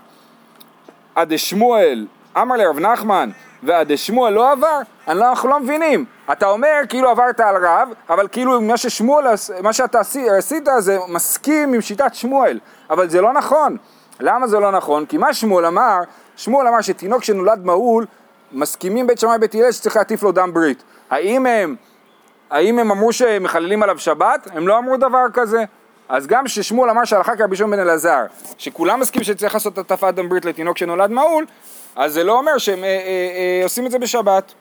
עד 1.15 1.37
שמואל 1.37 2.07
אמר 2.37 2.55
לרב 2.55 2.79
נחמן, 2.79 3.29
ועד 3.63 3.95
שמואל 3.95 4.33
לא 4.33 4.51
עבר, 4.51 4.79
לא, 5.07 5.29
אנחנו 5.29 5.49
לא 5.49 5.59
מבינים. 5.59 6.05
אתה 6.31 6.47
אומר 6.47 6.75
כאילו 6.89 7.09
עברת 7.09 7.39
על 7.39 7.65
רב, 7.65 7.89
אבל 8.09 8.27
כאילו 8.31 8.61
מה 8.61 8.77
ששמואל, 8.77 9.25
מה 9.63 9.73
שאתה 9.73 9.99
עשית 10.37 10.67
זה 10.77 10.97
מסכים 11.07 11.73
עם 11.73 11.81
שיטת 11.81 12.15
שמואל, 12.15 12.59
אבל 12.89 13.09
זה 13.09 13.21
לא 13.21 13.33
נכון. 13.33 13.77
למה 14.19 14.47
זה 14.47 14.59
לא 14.59 14.71
נכון? 14.71 15.05
כי 15.05 15.17
מה 15.17 15.33
שמואל 15.33 15.65
אמר, 15.65 15.99
שמואל 16.35 16.67
אמר 16.67 16.81
שתינוק 16.81 17.23
שנולד 17.23 17.65
מהול, 17.65 18.05
מסכימים 18.51 19.07
בית 19.07 19.19
שמאי 19.19 19.35
ובית 19.35 19.55
הלל 19.55 19.71
שצריך 19.71 19.95
להטיף 19.95 20.23
לו 20.23 20.31
דם 20.31 20.53
ברית. 20.53 20.83
האם 21.09 21.45
הם, 21.45 21.75
האם 22.49 22.79
הם 22.79 22.91
אמרו 22.91 23.13
שהם 23.13 23.43
מחללים 23.43 23.83
עליו 23.83 23.99
שבת? 23.99 24.47
הם 24.53 24.67
לא 24.67 24.77
אמרו 24.77 24.97
דבר 24.97 25.25
כזה. 25.33 25.63
אז 26.09 26.27
גם 26.27 26.47
ששמואל 26.47 26.89
אמר 26.89 27.05
שהלכה 27.05 27.35
כרבי 27.35 27.55
שמעון 27.55 27.71
בן 27.71 27.79
אלעזר, 27.79 28.25
שכולם 28.57 28.99
מסכימים 28.99 29.23
שצריך 29.23 29.53
לעשות 29.53 29.77
הטפת 29.77 30.13
דם 30.13 30.29
ברית 30.29 30.45
לתינוק 30.45 30.77
שנולד 30.77 31.11
מהול, 31.11 31.45
אז 31.95 32.13
זה 32.13 32.23
לא 32.23 32.37
אומר 32.37 32.57
שהם 32.57 32.83
אה, 32.83 32.89
אה, 32.89 33.59
אה, 33.59 33.63
עושים 33.63 33.85
את 33.85 33.91
זה 33.91 33.99
בשבת. 33.99 34.53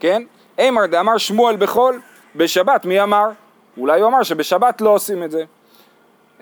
כן? 0.00 0.22
אימר 0.58 0.86
דאמר 0.86 1.18
שמואל 1.18 1.56
בחול, 1.56 2.00
בשבת 2.36 2.84
מי 2.84 3.02
אמר? 3.02 3.28
אולי 3.76 4.00
הוא 4.00 4.08
אמר 4.08 4.22
שבשבת 4.22 4.80
לא 4.80 4.90
עושים 4.90 5.22
את 5.22 5.30
זה. 5.30 5.44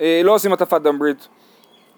אה, 0.01 0.21
לא 0.25 0.35
עושים 0.35 0.53
הטפת 0.53 0.81
דם 0.81 0.99
ברית. 0.99 1.29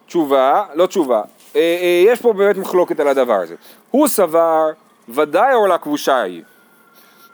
תשובה, 0.07 0.65
לא 0.75 0.87
תשובה, 0.87 1.23
אה, 1.57 1.61
אה, 1.61 2.03
יש 2.07 2.21
פה 2.21 2.33
באמת 2.33 2.57
מחלוקת 2.57 3.01
על 3.01 3.09
הדבר 3.09 3.35
הזה. 3.35 3.55
הוא 3.91 4.09
סבר, 4.09 4.71
ודאי 5.09 5.55
עורלה 5.55 5.79
כבושה 5.79 6.21
היא. 6.21 6.43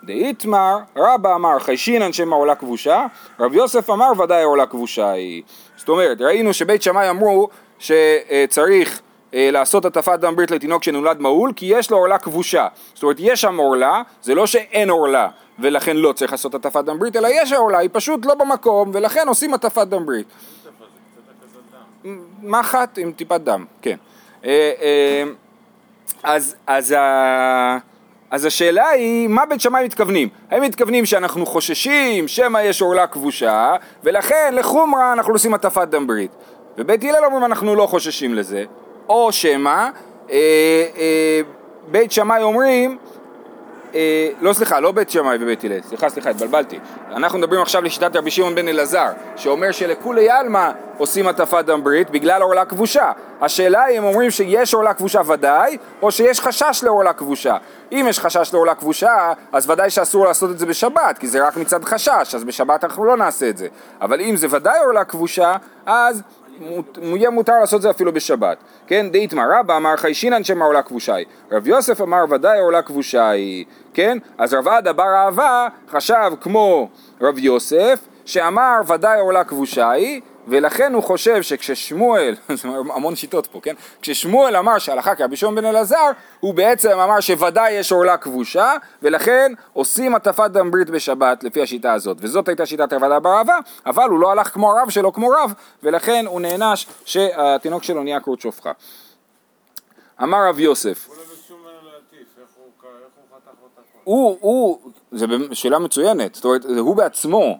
דאיתמר, 0.07 0.79
רבא 0.97 1.35
אמר 1.35 1.59
חיישינן 1.59 2.13
שמא 2.13 2.35
עורלה 2.35 2.55
כבושה, 2.55 3.07
רב 3.41 3.55
יוסף 3.55 3.91
אמר 3.91 4.13
ודאי 4.19 4.43
עורלה 4.43 4.67
כבושה 4.67 5.11
היא. 5.11 5.43
זאת 5.77 5.89
אומרת, 5.89 6.21
ראינו 6.21 6.53
שבית 6.53 6.83
שמאי 6.83 7.11
אמרו 7.11 7.49
שצריך 7.79 9.01
אה, 9.35 9.51
לעשות 9.53 9.85
הטפת 9.85 10.19
דם 10.21 10.37
ברית 10.37 10.51
לתינוק 10.51 10.83
שנולד 10.83 11.21
מהול, 11.21 11.53
כי 11.57 11.67
יש 11.67 11.91
לו 11.91 11.97
עורלה 11.97 12.19
כבושה. 12.19 12.69
זאת 12.95 13.03
אומרת, 13.03 13.17
יש 13.19 13.41
שם 13.41 13.57
עורלה, 13.57 14.03
זה 14.23 14.35
לא 14.35 14.47
שאין 14.47 14.91
עורלה, 14.91 15.29
ולכן 15.59 15.97
לא 15.97 16.13
צריך 16.13 16.33
לעשות 16.33 16.55
הטפת 16.55 16.85
דם 16.85 16.99
ברית, 16.99 17.17
אלא 17.17 17.29
יש 17.31 17.53
עורלה, 17.53 17.79
היא 17.79 17.91
פשוט 17.93 18.27
לא 18.27 18.35
במקום, 18.35 18.91
ולכן 18.95 19.29
עושים 19.29 19.55
הטפת 19.55 19.87
דם 19.87 20.07
ברית. 20.07 20.27
מחט 22.43 22.99
עם 22.99 23.13
טיפת 23.13 23.41
דם, 23.41 23.65
כן. 23.83 23.97
אה, 24.45 24.73
אה, 24.83 25.25
אז, 26.23 26.57
אז, 26.67 26.95
אז 28.35 28.45
השאלה 28.45 28.89
היא, 28.89 29.29
מה 29.29 29.47
בית 29.47 29.61
שמאי 29.61 29.85
מתכוונים? 29.85 30.29
האם 30.51 30.63
מתכוונים 30.63 31.07
שאנחנו 31.07 31.47
חוששים 31.47 32.29
שמא 32.29 32.59
יש 32.59 32.81
עורלה 32.83 33.07
כבושה, 33.07 33.77
ולכן 34.05 34.55
לחומרה 34.57 35.13
אנחנו 35.13 35.33
עושים 35.33 35.55
הטפת 35.55 35.89
דם 35.89 36.07
ברית. 36.07 36.31
ובית 36.79 37.05
הלל 37.05 37.25
אומרים 37.25 37.45
אנחנו 37.45 37.75
לא 37.75 37.87
חוששים 37.87 38.35
לזה, 38.35 38.65
או 39.09 39.33
שמא 39.33 39.89
אה, 40.31 40.37
אה, 40.97 41.41
בית 41.89 42.13
שמאי 42.13 42.43
אומרים 42.43 42.99
אה, 43.95 44.29
לא 44.41 44.53
סליחה, 44.53 44.81
לא 44.81 44.93
בית 44.93 45.11
שמאי 45.11 45.37
ובית 45.41 45.65
הלל, 45.65 45.81
סליחה 45.83 46.09
סליחה 46.09 46.31
התבלבלתי. 46.31 46.79
אנחנו 47.11 47.39
מדברים 47.39 47.63
עכשיו 47.63 47.83
לשיטת 47.83 48.17
רבי 48.17 48.31
שמעון 48.31 48.55
בן 48.55 48.69
אלעזר 48.69 49.07
שאומר 49.37 49.73
שלכולי 49.73 50.31
עלמא 50.31 50.71
עושים 50.99 51.29
הטפת 51.29 51.65
דם 51.65 51.85
ברית 51.85 52.11
בגלל 52.11 52.43
עורלה 52.43 52.65
כבושה. 52.65 53.13
השאלה 53.41 53.85
היא 53.85 53.99
אם 53.99 54.05
אומרים 54.05 54.31
שיש 54.31 54.75
עורלה 54.75 54.95
כבושה 54.95 55.21
ודאי 55.27 55.77
או 56.03 56.11
שיש 56.11 56.41
חשש 56.41 56.81
לעורלה 56.83 57.13
כבושה. 57.13 57.57
אם 57.93 58.07
יש 58.09 58.21
חשש 58.21 58.51
לעורלה 58.53 58.75
כבושה 58.75 59.33
אז 59.53 59.71
ודאי 59.71 59.91
שאסור 59.91 60.27
לעשות 60.27 60.51
את 60.51 60.59
זה 60.59 60.67
בשבת 60.67 61.19
כי 61.19 61.27
זה 61.27 61.47
רק 61.47 61.57
מצד 61.57 61.85
חשש 61.85 62.35
אז 62.35 62.45
בשבת 62.45 62.85
אנחנו 62.85 63.05
לא 63.05 63.17
נעשה 63.17 63.49
את 63.49 63.57
זה. 63.57 63.69
אבל 64.01 64.21
אם 64.21 64.37
זה 64.37 64.47
ודאי 64.51 64.79
עורלה 64.79 65.05
כבושה 65.05 65.57
אז 65.87 66.23
יהיה 67.03 67.31
מותר 67.31 67.53
לעשות 67.61 67.83
זה 67.83 67.91
אפילו 67.91 68.13
בשבת. 68.13 68.57
כן, 68.87 69.11
דאיתמר 69.11 69.45
רבא 69.59 69.77
אמר 69.77 69.97
חיישינן 69.97 70.45
שמא 70.45 70.65
עולה 70.65 70.83
כבושה 70.83 71.15
היא. 71.15 71.27
רב 71.53 71.69
יוסף 71.69 72.01
אמר 72.01 72.25
ודאי 72.31 72.61
עולה 72.61 72.83
כבושה 72.83 73.29
היא. 73.29 73.65
כן, 73.95 74.19
אז 74.39 74.55
רב 74.55 74.69
עדה 74.69 74.93
בר 74.93 75.15
אהבה 75.17 75.69
חשב 75.91 76.33
כמו 76.41 76.89
רב 77.21 77.39
יוסף 77.39 77.99
שאמר 78.25 78.81
ודאי 78.89 79.21
עולה 79.21 79.45
כבושה 79.45 79.91
היא 79.91 80.21
ולכן 80.49 80.95
הוא 80.95 81.03
חושב 81.03 81.43
שכששמואל, 81.43 82.35
המון 82.95 83.17
שיטות 83.17 83.47
פה, 83.47 83.61
כן? 83.63 83.75
כששמואל 84.03 84.57
אמר 84.57 84.79
שהלכה 84.79 85.15
כרבי 85.15 85.37
שמעון 85.37 85.55
בן 85.55 85.65
אלעזר, 85.65 86.11
הוא 86.41 86.55
בעצם 86.55 86.99
אמר 86.99 87.21
שוודאי 87.21 87.73
יש 87.73 87.93
עורלה 87.93 88.17
כבושה, 88.17 88.73
ולכן 89.03 89.53
עושים 89.73 90.15
הטפת 90.15 90.51
דם 90.51 90.71
ברית 90.71 90.91
בשבת 90.91 91.45
לפי 91.45 91.63
השיטה 91.63 91.93
הזאת. 91.93 92.17
וזאת 92.21 92.49
הייתה 92.49 92.67
שיטת 92.67 92.93
רבדה 92.93 93.21
בר 93.21 93.39
אהבה, 93.39 93.59
אבל 93.87 94.09
הוא 94.09 94.21
לא 94.21 94.31
הלך 94.31 94.49
כמו 94.49 94.73
הרב 94.73 94.91
שלו 94.91 95.13
כמו 95.13 95.29
רב, 95.29 95.55
ולכן 95.83 96.25
הוא 96.27 96.41
נענש 96.41 96.87
שהתינוק 97.05 97.83
שלו 97.83 98.03
נהיה 98.03 98.21
כרות 98.21 98.41
שופחה. 98.41 98.73
אמר 100.23 100.49
רב 100.49 100.61
יוסף, 100.61 101.09
הוא, 104.05 104.39
הוא, 104.41 104.79
זו 105.13 105.27
שאלה 105.53 105.79
מצוינת, 105.79 106.35
זאת 106.35 106.45
אומרת, 106.45 106.65
הוא 106.65 106.97
בעצמו, 106.97 107.59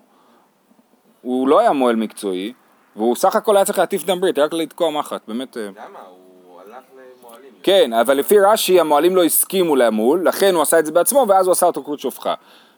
הוא 1.23 1.49
לא 1.49 1.61
היה 1.61 1.73
מוהל 1.73 1.97
מקצועי, 1.97 2.53
והוא 2.97 3.17
סך 3.17 3.37
הכל 3.37 3.57
היה 3.57 3.65
צריך 3.65 3.79
להטיף 3.79 4.05
דם 4.05 4.21
ברית, 4.21 4.39
רק 4.39 4.53
לתקוע 4.53 4.91
מחט, 4.91 5.21
באמת. 5.29 5.57
אה. 5.57 5.63
למה? 5.63 5.99
הוא 6.47 6.61
הלך 6.61 6.85
למוהלים. 6.93 7.51
כן, 7.63 7.93
אבל 7.93 8.15
לפי 8.15 8.39
רש"י 8.39 8.81
המוהלים 8.81 9.17
לא 9.17 9.25
הסכימו 9.25 9.77
למול, 9.77 10.29
לכן 10.29 10.55
הוא 10.55 10.63
עשה 10.63 10.79
את 10.79 10.87
זה 10.87 10.93
בעצמו, 10.93 11.27
ואז 11.29 11.47
הוא 11.47 11.53
עשה 11.53 11.67
אותו 11.67 11.85
כרות 11.85 12.01
שופחה. 12.01 12.35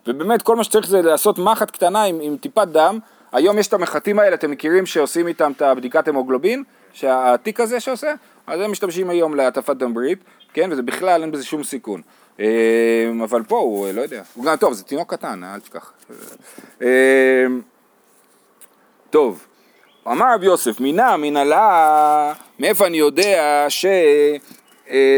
ובאמת 0.07 0.43
כל 0.43 0.57
מה 0.57 0.65
שצריך 0.65 0.87
זה 0.87 1.03
לעשות 1.03 1.39
מחט 1.39 1.71
קטנה 1.71 2.03
עם, 2.03 2.19
עם 2.23 2.37
טיפת 2.37 2.69
דם. 2.69 2.99
היום 3.33 3.59
יש 3.59 3.69
את 3.69 3.73
המחטים 3.73 4.19
האלה, 4.19 4.35
אתם 4.35 4.51
מכירים 4.51 4.87
שעושים 4.87 5.27
איתם 5.27 5.53
את 5.57 5.63
הבדיקת 5.63 6.09
המוגלובין? 6.09 6.65
שהתיק 6.93 7.61
הזה 7.61 7.81
שעושה, 7.81 8.15
אז 8.47 8.61
הם 8.61 8.71
משתמשים 8.71 9.11
היום 9.11 9.35
להטפת 9.35 9.77
דם 9.77 9.95
ברית, 9.95 10.19
כן, 10.53 10.73
וזה 10.73 10.83
בכלל 10.83 11.23
אין 11.23 11.33
בזה 11.33 11.45
שום 11.45 11.65
סיכון. 11.65 12.03
אה, 12.41 13.11
אבל 13.25 13.43
פה 13.43 13.59
הוא, 13.59 13.89
לא 13.95 14.01
יודע, 14.01 14.23
הוא 14.35 14.45
גם 14.45 14.57
טוב, 14.57 14.73
זה 14.73 14.85
תינוק 14.85 15.15
קטן, 15.15 15.45
אל 15.45 15.61
תשכח. 15.61 15.93
אה, 16.83 17.47
טוב, 19.11 19.47
אמר 20.13 20.35
רב 20.35 20.43
יוסף, 20.43 20.81
מינה, 20.81 21.17
מנהלה, 21.17 22.33
מאיפה 22.59 22.87
אני 22.87 22.97
יודע 22.97 23.67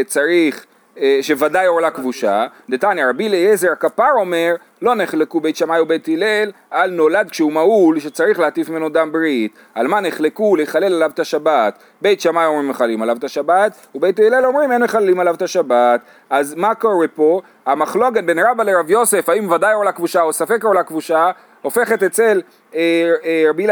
שצריך, 0.05 0.65
אה, 0.97 1.19
שוודאי 1.21 1.65
עורלה 1.65 1.91
כבושה? 1.91 2.47
דתניא, 2.69 3.05
רבי 3.05 3.27
אליעזר 3.27 3.71
הכפר 3.71 4.11
אומר, 4.19 4.55
לא 4.81 4.95
נחלקו 4.95 5.39
בית 5.39 5.55
שמאי 5.55 5.81
ובית 5.81 6.07
הלל 6.07 6.51
על 6.71 6.91
נולד 6.91 7.29
כשהוא 7.29 7.51
מהול 7.51 7.99
שצריך 7.99 8.39
להטיף 8.39 8.69
ממנו 8.69 8.89
דם 8.89 9.11
ברית. 9.11 9.51
על 9.75 9.87
מה 9.87 9.99
נחלקו 9.99 10.55
לחלל 10.55 10.83
עליו 10.83 11.09
את 11.13 11.19
השבת? 11.19 11.79
בית 12.01 12.21
שמאי 12.21 12.45
אומרים 12.45 12.69
מחללים 12.69 13.01
עליו 13.01 13.17
את 13.17 13.23
השבת, 13.23 13.87
ובית 13.95 14.19
הלל 14.19 14.45
אומרים 14.45 14.71
אין 14.71 14.83
מחללים 14.83 15.19
עליו 15.19 15.35
את 15.35 15.41
השבת. 15.41 16.01
אז 16.29 16.55
מה 16.55 16.75
קורה 16.75 17.07
פה? 17.07 17.41
המחלוקת 17.65 18.23
בין 18.23 18.39
רבא 18.39 18.63
לרב 18.63 18.89
יוסף, 18.89 19.29
האם 19.29 19.51
ודאי 19.51 19.73
עורלה 19.73 19.91
כבושה 19.91 20.21
או 20.21 20.33
ספק 20.33 20.63
עורלה 20.63 20.83
כבושה, 20.83 21.31
הופכת 21.61 22.03
אצל 22.03 22.41
אה, 22.75 23.11
אה, 23.23 23.43
רבי 23.49 23.67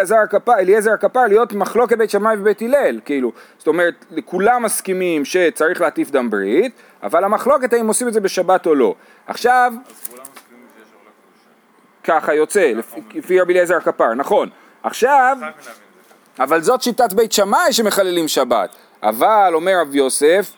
אליעזר 0.50 0.92
הכפר 0.92 1.28
להיות 1.28 1.54
מחלוקת 1.54 1.98
בית 1.98 2.10
שמאי 2.10 2.36
ובית 2.40 2.62
הלל, 2.62 3.00
כאילו, 3.06 3.32
זאת 3.58 3.68
אומרת, 3.68 4.06
כולם 4.26 4.64
מסכימים 4.64 5.26
שצריך 5.26 5.82
להטיף 5.82 6.12
דם 6.12 6.30
ברית, 6.30 6.72
אבל 7.04 7.24
המחלוקת 7.24 7.74
האם 7.74 7.88
עושים 7.88 8.08
את 8.08 8.14
זה 8.14 8.20
בשבת 8.20 8.66
או 8.66 8.76
לא. 8.76 8.96
עכשיו, 9.28 9.74
ככה 12.08 12.34
יוצא, 12.34 12.72
לפי- 13.16 13.40
רבי 13.42 13.54
אליעזר 13.54 13.78
הכפר, 13.78 14.14
נכון. 14.14 14.50
עכשיו, 14.84 15.38
אבל 16.40 16.62
זאת 16.62 16.82
שיטת 16.82 17.14
בית 17.14 17.32
שמאי 17.32 17.74
שמחללים 17.74 18.28
שבת. 18.28 18.70
אבל, 19.04 19.52
אומר 19.54 19.74
רב 19.82 19.96
יוסף, 19.96 20.52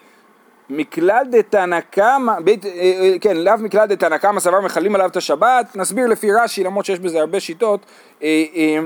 מכלל 0.70 1.24
דתנא 1.32 1.80
קמא, 1.80 2.34
בית- 2.44 2.66
אה, 2.66 2.72
אה, 2.72 3.14
כן, 3.22 3.38
לאו 3.38 3.54
מכלל 3.60 3.86
דתנא 3.86 4.18
קמא 4.18 4.40
סבר 4.40 4.60
מחללים 4.62 4.96
עליו 4.96 5.10
את 5.10 5.18
השבת, 5.18 5.76
נסביר 5.76 6.08
לפי 6.08 6.32
רש"י, 6.32 6.64
למרות 6.64 6.86
שיש 6.86 7.00
בזה 7.00 7.20
הרבה 7.20 7.40
שיטות, 7.40 7.80
אה, 8.24 8.28
אה, 8.56 8.78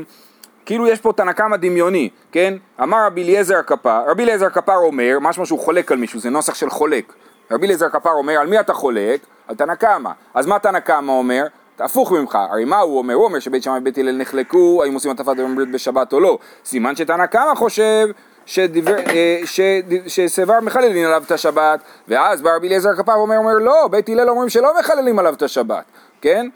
כאילו 0.65 0.87
יש 0.87 0.99
פה 1.01 1.13
תנא 1.13 1.31
קמא 1.31 1.57
דמיוני, 1.57 2.09
כן? 2.31 2.53
אמר 2.83 3.05
רבי 3.05 3.23
אליעזר 3.23 3.57
הכפר, 3.57 4.01
רבי 4.07 4.23
אליעזר 4.23 4.45
הכפר 4.45 4.75
אומר, 4.75 5.17
משמע 5.21 5.45
שהוא 5.45 5.59
חולק 5.59 5.91
על 5.91 5.97
מישהו, 5.97 6.19
זה 6.19 6.29
נוסח 6.29 6.53
של 6.55 6.69
חולק. 6.69 7.13
רבי 7.51 7.65
אליעזר 7.65 7.85
הכפר 7.85 8.09
אומר, 8.11 8.33
על 8.33 8.47
מי 8.47 8.59
אתה 8.59 8.73
חולק? 8.73 9.19
על 9.47 9.55
תנא 9.55 9.75
קמא. 9.75 10.09
אז 10.33 10.45
מה 10.45 10.59
תנא 10.59 10.79
קמא 10.79 11.11
אומר? 11.11 11.43
הפוך 11.79 12.11
ממך, 12.11 12.35
הרי 12.51 12.65
מה 12.65 12.79
הוא 12.79 12.97
אומר? 12.97 13.13
הוא 13.13 13.23
אומר 13.25 13.39
שבית 13.39 13.63
שמאי 13.63 13.77
ובית 13.79 13.97
הלל 13.97 14.17
נחלקו, 14.17 14.81
האם 14.83 14.93
עושים 14.93 15.11
הטפת 15.11 15.35
דם 15.37 15.55
ברית 15.55 15.71
בשבת 15.71 16.13
או 16.13 16.19
לא. 16.19 16.37
סימן 16.65 16.95
שתנא 16.95 17.25
קמא 17.25 17.55
חושב 17.55 18.07
שדיבר, 18.45 18.97
אה, 18.99 19.39
שד- 19.45 20.07
שסבר 20.07 20.59
מחללים 20.61 21.05
עליו 21.05 21.23
את 21.25 21.31
השבת, 21.31 21.79
ואז 22.07 22.41
בא 22.41 22.55
רבי 22.55 22.67
אליעזר 22.67 22.89
הכפר 22.89 23.13
אומר, 23.13 23.37
אומר 23.37 23.53
לא, 23.53 23.87
בית 23.91 24.09
הלל 24.09 24.29
אומרים 24.29 24.49
שלא 24.49 24.71
מחללים 24.79 25.19
עליו 25.19 25.33
את 25.33 25.41
השבת, 25.41 25.83
כן? 26.21 26.47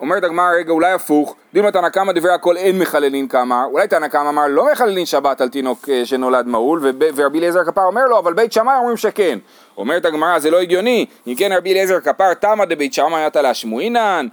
אומרת 0.00 0.24
הגמרא, 0.24 0.50
רגע, 0.58 0.72
אולי 0.72 0.92
הפוך, 0.92 1.34
דימה 1.54 1.70
תנא 1.70 1.88
קמא 1.88 2.12
דברי 2.12 2.32
הכל 2.32 2.56
אין 2.56 2.78
מחללין 2.78 3.28
כאמר, 3.28 3.64
אולי 3.70 3.88
תנא 3.88 4.08
קמא 4.08 4.28
אמר 4.28 4.46
לא 4.48 4.66
מחללין 4.72 5.06
שבת 5.06 5.40
על 5.40 5.48
תינוק 5.48 5.88
אה, 5.88 6.06
שנולד 6.06 6.46
מהול, 6.46 6.80
וב- 6.82 7.10
ורבי 7.14 7.38
אליעזר 7.38 7.64
כפר 7.64 7.84
אומר 7.84 8.06
לו, 8.06 8.18
אבל 8.18 8.32
בית 8.32 8.52
שמאי 8.52 8.74
אומרים 8.78 8.96
שכן. 8.96 9.38
אומרת 9.76 10.04
הגמרא, 10.04 10.38
זה 10.38 10.50
לא 10.50 10.60
הגיוני, 10.60 11.06
אם 11.26 11.34
כן 11.38 11.52
רבי 11.52 11.72
אליעזר 11.72 12.00
כפר 12.00 12.34
תמא 12.34 12.64
דבית 12.64 12.94
שמאי 12.94 13.24
עתה 13.24 13.42
להשמועינן, 13.42 14.26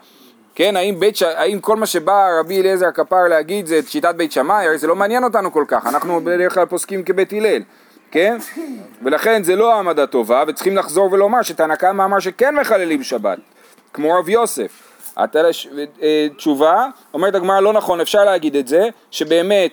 כן, 0.55 0.75
האם, 0.75 0.99
בית. 0.99 1.15
האם 1.21 1.59
כל 1.59 1.75
מה 1.75 1.85
שבא 1.85 2.27
רבי 2.39 2.61
אליעזר 2.61 2.91
כפר 2.91 3.27
להגיד 3.27 3.65
זה 3.65 3.79
את 3.79 3.87
שיטת 3.87 4.15
בית 4.15 4.31
שמאי, 4.31 4.65
הרי 4.67 4.77
זה 4.77 4.87
לא 4.87 4.95
מעניין 4.95 5.23
אותנו 5.23 5.51
כל 5.51 5.65
כך, 5.67 5.87
אנחנו 5.87 6.21
בדרך 6.21 6.53
כלל 6.53 6.65
פוסקים 6.65 7.03
כבית 7.03 7.33
הלל, 7.33 7.61
כן? 8.11 8.37
ולכן 9.03 9.43
זה 9.43 9.55
לא 9.55 9.73
העמדה 9.73 10.07
טובה, 10.07 10.43
וצריכים 10.47 10.77
לחזור 10.77 11.13
ולומר 11.13 11.41
שתנא 11.41 11.75
קמא 11.75 12.03
אמר 12.03 12.19
שכן 12.19 12.55
מחללים 12.55 13.03
שבת, 13.03 13.37
כמו 13.93 14.13
רב 14.19 14.29
יוסף. 14.29 14.84
לש... 15.33 15.67
אה, 16.01 16.27
תשובה, 16.37 16.87
אומרת 17.13 17.35
הגמרא 17.35 17.59
לא 17.59 17.73
נכון, 17.73 18.01
אפשר 18.01 18.25
להגיד 18.25 18.55
את 18.55 18.67
זה, 18.67 18.87
שבאמת 19.11 19.71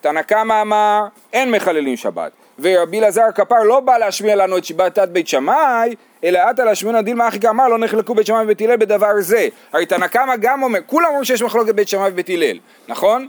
תנא 0.00 0.22
קמא 0.22 0.62
אמר 0.62 1.04
אין 1.32 1.50
מחללים 1.50 1.96
שבת, 1.96 2.32
ורבי 2.58 2.98
אלעזר 2.98 3.22
כפר 3.34 3.62
לא 3.62 3.80
בא 3.80 3.98
להשמיע 3.98 4.36
לנו 4.36 4.58
את 4.58 4.64
שיטת 4.64 5.08
בית 5.08 5.28
שמאי, 5.28 5.94
אלא 6.24 6.38
עתה 6.38 6.64
להשמיענה 6.64 7.02
דילמה 7.02 7.28
אחי 7.28 7.48
אמר 7.48 7.68
לא 7.68 7.78
נחלקו 7.78 8.14
בית 8.14 8.26
שמאי 8.26 8.44
ובית 8.44 8.60
הלל 8.60 8.76
בדבר 8.76 9.12
זה. 9.18 9.48
הרי 9.72 9.86
תנא 9.86 10.06
קמא 10.06 10.36
גם 10.36 10.62
אומר, 10.62 10.78
כולם 10.86 11.06
אומרים 11.06 11.24
שיש 11.24 11.42
מחלוקת 11.42 11.74
בית 11.74 11.88
שמאי 11.88 12.08
ובית 12.08 12.28
הלל, 12.28 12.58
נכון? 12.88 13.28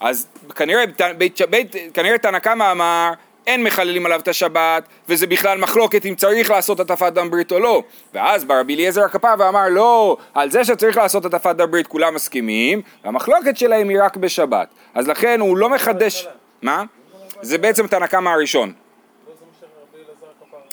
אז 0.00 0.26
כנראה, 0.54 0.84
בית, 1.18 1.74
כנראה 1.94 2.18
תנא 2.18 2.38
קמא 2.38 2.72
אמר 2.72 3.10
אין 3.46 3.62
מחללים 3.62 4.06
עליו 4.06 4.20
את 4.20 4.28
השבת 4.28 4.88
וזה 5.08 5.26
בכלל 5.26 5.58
מחלוקת 5.58 6.06
אם 6.06 6.14
צריך 6.14 6.50
לעשות 6.50 6.80
הטפת 6.80 7.12
דם 7.12 7.30
ברית 7.30 7.52
או 7.52 7.58
לא 7.58 7.82
ואז 8.14 8.44
בא 8.44 8.60
רבי 8.60 8.74
אליעזר 8.74 9.04
הכפר 9.04 9.34
ואמר 9.38 9.68
לא 9.68 10.16
על 10.34 10.50
זה 10.50 10.64
שצריך 10.64 10.96
לעשות 10.96 11.24
הטפת 11.24 11.56
דם 11.56 11.70
ברית 11.70 11.86
כולם 11.86 12.14
מסכימים 12.14 12.82
והמחלוקת 13.04 13.56
שלהם 13.56 13.88
היא 13.88 13.98
רק 14.02 14.16
בשבת 14.16 14.68
אז 14.94 15.08
לכן 15.08 15.40
הוא 15.40 15.56
לא 15.56 15.68
מחדש 15.68 16.28
מה? 16.62 16.84
זה 17.42 17.58
בעצם 17.58 17.86
תנא 17.86 18.06
קמא 18.06 18.28
הראשון 18.28 18.72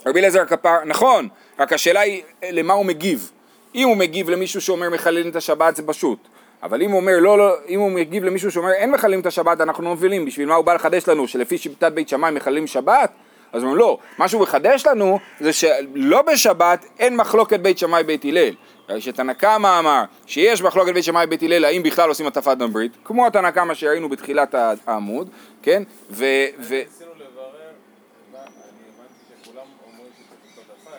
רבי 0.05 0.19
אליעזר 0.19 0.41
הכפר, 0.41 0.83
נכון, 0.85 1.27
רק 1.59 1.73
השאלה 1.73 1.99
היא 1.99 2.23
למה 2.51 2.73
הוא 2.73 2.85
מגיב. 2.85 3.31
אם 3.75 3.87
הוא 3.87 3.97
מגיב 3.97 4.29
למישהו 4.29 4.61
שאומר 4.61 4.89
מחללים 4.89 5.29
את 5.29 5.35
השבת 5.35 5.75
זה 5.75 5.83
פשוט. 5.87 6.27
אבל 6.63 6.81
אם 6.81 6.91
הוא 6.91 6.99
אומר 6.99 7.19
לא, 7.19 7.37
לא, 7.37 7.53
אם 7.67 7.79
הוא 7.79 7.91
מגיב 7.91 8.23
למישהו 8.23 8.51
שאומר 8.51 8.71
אין 8.71 8.91
מחללים 8.91 9.19
את 9.19 9.25
השבת 9.25 9.61
אנחנו 9.61 9.83
לא 9.83 9.93
מבינים, 9.93 10.25
בשביל 10.25 10.47
מה 10.47 10.55
הוא 10.55 10.65
בא 10.65 10.73
לחדש 10.73 11.07
לנו 11.07 11.27
שלפי 11.27 11.57
שיטת 11.57 11.91
בית 11.91 12.09
שמאי 12.09 12.31
מחללים 12.31 12.67
שבת? 12.67 13.11
אז 13.53 13.63
הוא 13.63 13.69
אומר 13.69 13.79
לא, 13.81 13.97
מה 14.17 14.27
שהוא 14.27 14.41
מחדש 14.41 14.87
לנו 14.87 15.19
זה 15.39 15.53
שלא 15.53 16.21
בשבת 16.21 16.85
אין 16.99 17.15
מחלוקת 17.15 17.59
בית 17.59 17.77
שמאי 17.77 18.03
בית 18.03 18.25
הלל. 18.25 18.53
שתנא 18.99 19.33
קמא 19.33 19.79
אמר 19.79 20.03
שיש 20.25 20.61
מחלוקת 20.61 20.93
בית 20.93 21.03
שמאי 21.03 21.27
בית 21.27 21.43
הלל 21.43 21.65
האם 21.65 21.83
בכלל 21.83 22.09
עושים 22.09 22.27
הטפת 22.27 22.57
דם 22.57 22.73
ברית, 22.73 22.91
כמו 23.05 23.27
התנא 23.27 23.51
קמא 23.51 23.73
שראינו 23.73 24.09
בתחילת 24.09 24.55
העמוד, 24.85 25.29
כן? 25.61 25.83
ו... 26.09 26.25
ו... 26.59 26.75
ניסינו 26.75 27.11
לברר, 27.15 27.45
הבנ- 28.33 28.35
אני 28.35 28.83
הבנתי 28.89 29.43
שכולם 29.43 29.63
אומרים 29.87 30.09
שצריך 30.17 30.39
לעשות 30.57 30.83
עשה, 30.87 30.89
אחד 30.89 30.91
אומר 30.91 30.91
שזה 30.91 30.91
מתוך 30.91 30.91
השש, 30.91 30.91
ואחד 30.91 30.91
אומר 30.91 30.91
שבדוק. 30.91 30.92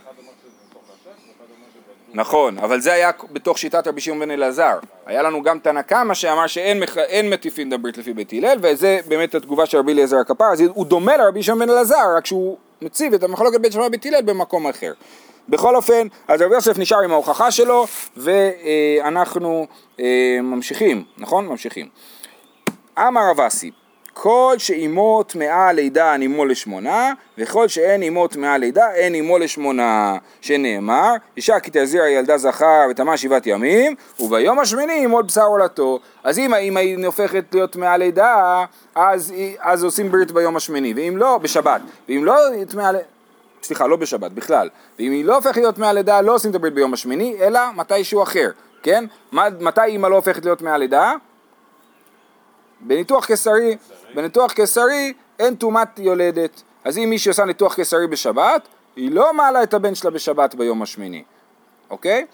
נכון, 2.15 2.59
אבל 2.59 2.81
זה 2.81 2.93
היה 2.93 3.11
בתוך 3.33 3.59
שיטת 3.59 3.87
רבי 3.87 4.01
שמעון 4.01 4.21
בן 4.21 4.31
אלעזר. 4.31 4.79
היה 5.07 5.23
לנו 5.23 5.43
גם 5.43 5.59
תנא 5.59 5.83
קמא 5.83 6.15
שאמר 6.15 6.47
שאין 6.47 7.31
מטיפין 7.31 7.71
דם 7.71 7.83
ברית 7.83 7.99
לפי 7.99 8.13
בית 8.13 8.33
הלל, 8.33 8.59
וזה 8.63 8.99
באמת 9.09 9.35
התגובה 9.35 9.67
של 9.67 9.79
רבי 9.79 9.93
אליעזר 9.93 10.17
הכפר, 10.17 10.45
אז 10.53 10.61
הוא 10.61 10.87
דומה 10.87 11.17
לרבי 11.17 11.43
שמעון 11.43 11.61
בן 11.61 11.71
אלעזר, 11.71 12.17
רק 12.17 12.27
שהוא 12.27 12.57
מציב 12.83 13.15
את 13.15 13.23
המחלוקת 13.23 13.61
בית 13.61 13.73
שמעון 13.73 13.91
בית 13.91 14.07
הלל 14.07 14.23
במקום 14.23 14.67
אחר. 14.67 14.93
בכל 15.49 15.77
אופן, 15.77 16.07
אז 16.29 16.43
רבי 16.43 16.55
יוסף 16.55 16.79
נשאר 16.79 17.01
עם 17.01 17.11
ההוכחה 17.11 17.51
שלו, 17.51 17.87
ואנחנו 18.17 19.67
אה, 20.01 20.39
ממשיכים, 20.43 21.05
נכון? 21.19 21.47
ממשיכים. 21.47 21.89
אמר 22.99 23.31
רב 23.31 23.41
אסי, 23.41 23.71
כל 24.15 24.55
שאימו 24.59 25.23
טמאה 25.23 25.73
לידה 25.73 26.13
אין 26.13 26.23
אימו 26.23 26.45
לשמונה, 26.45 27.13
וכל 27.39 27.69
שאין 27.69 28.03
אימו 28.03 28.29
טמאה 28.29 28.59
לידה 28.59 28.91
אין 28.95 29.15
אימו 29.15 29.39
לשמונה, 29.39 30.17
שנאמר, 30.41 31.13
אישה 31.37 31.61
כי 31.61 31.71
תזירה 31.73 32.09
ילדה 32.09 32.39
זכר 32.39 32.87
וטמאה 32.91 33.17
שבעת 33.17 33.47
ימים, 33.47 33.95
וביום 34.21 34.59
השמיני 34.59 34.93
ימול 34.93 35.23
בשר 35.23 35.45
עולתו. 35.45 35.99
אז 36.25 36.39
אם 36.39 36.55
האמא 36.55 36.79
היא 36.79 37.07
הופכת 37.07 37.45
להיות 37.53 37.73
טמאה 37.73 37.97
לידה, 37.97 38.65
אז, 38.95 39.35
אז 39.61 39.85
עושים 39.85 40.11
ברית 40.11 40.33
ביום 40.33 40.57
השמיני, 40.57 40.95
ואם 40.97 41.17
לא, 41.17 41.39
בשבת, 41.39 41.81
ואם 42.09 42.25
לא 42.25 42.37
טמאה 42.71 42.93
לידה, 42.93 43.05
סליחה, 43.63 43.87
לא 43.87 43.97
בשבת, 43.97 44.33
בכלל. 44.33 44.69
ואם 44.99 45.13
היא 45.13 45.25
לא 45.25 45.35
הופכת 45.37 45.57
להיות 45.57 45.79
מהלידה, 45.79 46.21
לא 46.21 46.35
עושים 46.35 46.51
את 46.51 46.55
הברית 46.55 46.75
ביום 46.75 46.95
השמיני, 46.95 47.37
אלא 47.41 47.61
מתישהו 47.77 48.23
אחר, 48.23 48.51
כן? 48.83 49.05
מתי 49.33 49.85
אימא 49.85 50.07
לא 50.07 50.17
הופכת 50.17 50.45
להיות 50.45 50.63
מהלידה? 50.63 51.13
בניתוח 52.81 53.27
קיסרי, 53.27 53.77
בניתוח 54.15 54.53
קיסרי 54.53 55.13
אין 55.39 55.55
טומאת 55.55 55.99
יולדת. 55.99 56.63
אז 56.85 56.99
אם 56.99 57.11
מישהי 57.11 57.29
עושה 57.29 57.45
ניתוח 57.45 57.75
קיסרי 57.75 58.07
בשבת, 58.07 58.69
היא 58.97 59.11
לא 59.11 59.35
מעלה 59.35 59.63
את 59.63 59.75
הבן 59.75 59.95
שלה 59.95 60.11
בשבת 60.11 60.55
ביום 60.55 60.83
השמיני, 60.83 61.23
אוקיי? 61.91 62.13
רגע, 62.13 62.27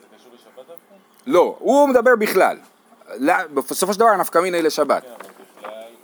זה 0.00 0.16
קשור 0.16 0.32
לשבת 0.34 0.56
דווקא? 0.56 0.74
לא, 1.26 1.56
הוא 1.58 1.88
מדבר 1.88 2.16
בכלל. 2.16 2.56
בסופו 3.54 3.92
של 3.92 4.00
דבר 4.00 4.16
נפקא 4.16 4.38
מינה 4.38 4.56
היא 4.56 4.64
לשבת. 4.64 5.02
כן. 5.02 5.08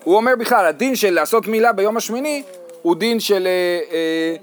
הוא 0.04 0.16
אומר 0.16 0.32
בכלל, 0.38 0.66
הדין 0.66 0.96
של 0.96 1.10
לעשות 1.10 1.46
מילה 1.46 1.72
ביום 1.72 1.96
השמיני 1.96 2.42
הוא 2.82 2.96
דין 2.96 3.20
של... 3.20 3.46
אה, 3.46 3.80
אה, 3.92 4.36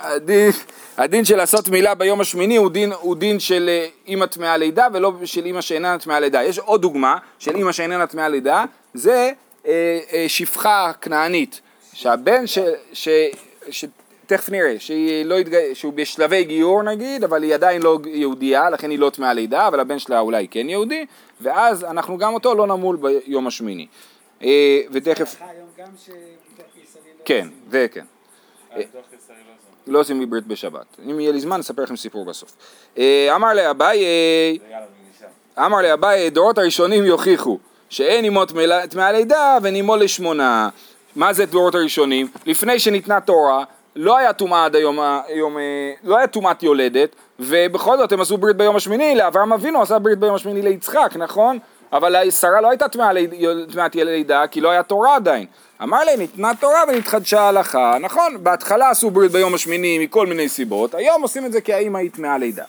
הדין, 0.00 0.50
הדין 0.96 1.24
של 1.24 1.36
לעשות 1.36 1.68
מילה 1.68 1.94
ביום 1.94 2.20
השמיני 2.20 2.56
הוא 2.56 2.70
דין, 2.70 2.92
הוא 2.92 3.16
דין 3.16 3.40
של 3.40 3.68
אה, 3.68 3.86
אימא 4.06 4.26
טמאה 4.26 4.56
לידה 4.56 4.86
ולא 4.92 5.12
של 5.24 5.44
אימא 5.44 5.60
שאיננה 5.60 5.98
טמאה 5.98 6.20
לידה. 6.20 6.44
יש 6.44 6.58
עוד 6.58 6.82
דוגמה 6.82 7.16
של 7.38 7.56
אימא 7.56 7.72
שאיננה 7.72 8.06
טמאה 8.06 8.28
לידה, 8.28 8.64
זה 8.94 9.12
אה, 9.12 9.26
אה, 9.26 9.32
שפחה 10.28 10.92
כנענית, 11.00 11.60
שהבן 11.92 12.46
ש... 12.46 12.58
ש, 12.92 13.08
ש 13.70 13.84
תכף 14.28 14.50
נראה, 14.50 14.74
שהיא 14.78 15.24
לא 15.24 15.38
התג... 15.38 15.72
שהוא 15.74 15.92
בשלבי 15.92 16.44
גיור 16.44 16.82
נגיד, 16.82 17.24
אבל 17.24 17.42
היא 17.42 17.54
עדיין 17.54 17.82
לא 17.82 17.98
יהודייה, 18.06 18.70
לכן 18.70 18.90
היא 18.90 18.98
לא 18.98 19.10
טמאה 19.10 19.32
לידה, 19.32 19.68
אבל 19.68 19.80
הבן 19.80 19.98
שלה 19.98 20.20
אולי 20.20 20.48
כן 20.50 20.68
יהודי, 20.68 21.06
ואז 21.40 21.84
אנחנו 21.84 22.18
גם 22.18 22.34
אותו 22.34 22.54
לא 22.54 22.66
נמול 22.66 22.96
ביום 22.96 23.46
השמיני. 23.46 23.86
אה, 24.42 24.80
ותכף... 24.92 25.40
לא 25.40 25.84
כן, 27.24 27.48
וכן. 27.70 28.04
אה, 28.72 28.82
דוח 28.92 29.04
קיסרי 29.10 29.36
לא. 29.86 29.92
לא 29.92 30.00
עושים 30.00 30.20
לי 30.20 30.26
ברית 30.26 30.46
בשבת. 30.46 30.86
אם 31.10 31.20
יהיה 31.20 31.32
לי 31.32 31.40
זמן, 31.40 31.60
אספר 31.60 31.82
לכם 31.82 31.96
סיפור 31.96 32.24
בסוף. 32.24 32.56
אה, 32.98 33.36
אמר 33.36 33.54
לאביי, 33.54 34.04
זה. 35.20 35.26
אמר 35.66 35.82
לאביי, 35.82 36.30
דורות 36.30 36.58
הראשונים 36.58 37.04
יוכיחו 37.04 37.58
שאין 37.90 38.24
אימות 38.24 38.52
טמאה 38.90 39.12
לידה 39.12 39.58
ונימו 39.62 39.96
לשמונה. 39.96 40.68
מה 41.16 41.32
זה 41.32 41.46
דורות 41.46 41.74
הראשונים? 41.74 42.28
לפני 42.46 42.78
שניתנה 42.78 43.20
תורה, 43.20 43.64
לא 43.96 44.18
היה 44.18 44.32
טומאה 44.32 44.64
עד 44.64 44.76
היום, 44.76 44.98
היום 45.26 45.58
אה, 45.58 45.62
לא 46.04 46.18
היה 46.18 46.26
טומאת 46.26 46.62
יולדת, 46.62 47.16
ובכל 47.40 47.98
זאת 47.98 48.12
הם 48.12 48.20
עשו 48.20 48.36
ברית 48.36 48.56
ביום 48.56 48.76
השמיני, 48.76 49.14
לאברהם 49.14 49.52
אבינו 49.52 49.82
עשה 49.82 49.98
ברית 49.98 50.18
ביום 50.18 50.34
השמיני 50.34 50.62
ליצחק, 50.62 51.10
נכון? 51.16 51.58
אבל 51.92 52.30
שרה 52.30 52.60
לא 52.60 52.70
הייתה 52.70 52.88
טמאת 52.88 53.94
לידה, 53.94 54.46
כי 54.46 54.60
לא 54.60 54.70
היה 54.70 54.82
תורה 54.82 55.16
עדיין. 55.16 55.46
אמר 55.82 56.04
להם, 56.04 56.18
ניתנה 56.18 56.52
תורה 56.60 56.82
ונתחדשה 56.88 57.40
ההלכה, 57.40 57.96
נכון, 58.00 58.44
בהתחלה 58.44 58.90
עשו 58.90 59.10
ברית 59.10 59.32
ביום 59.32 59.54
השמיני 59.54 59.98
מכל 59.98 60.26
מיני 60.26 60.48
סיבות, 60.48 60.94
היום 60.94 61.22
עושים 61.22 61.46
את 61.46 61.52
זה 61.52 61.60
כי 61.60 61.72
האמא 61.74 61.98
היא 61.98 62.10
טמאה 62.10 62.38
לידה. 62.38 62.64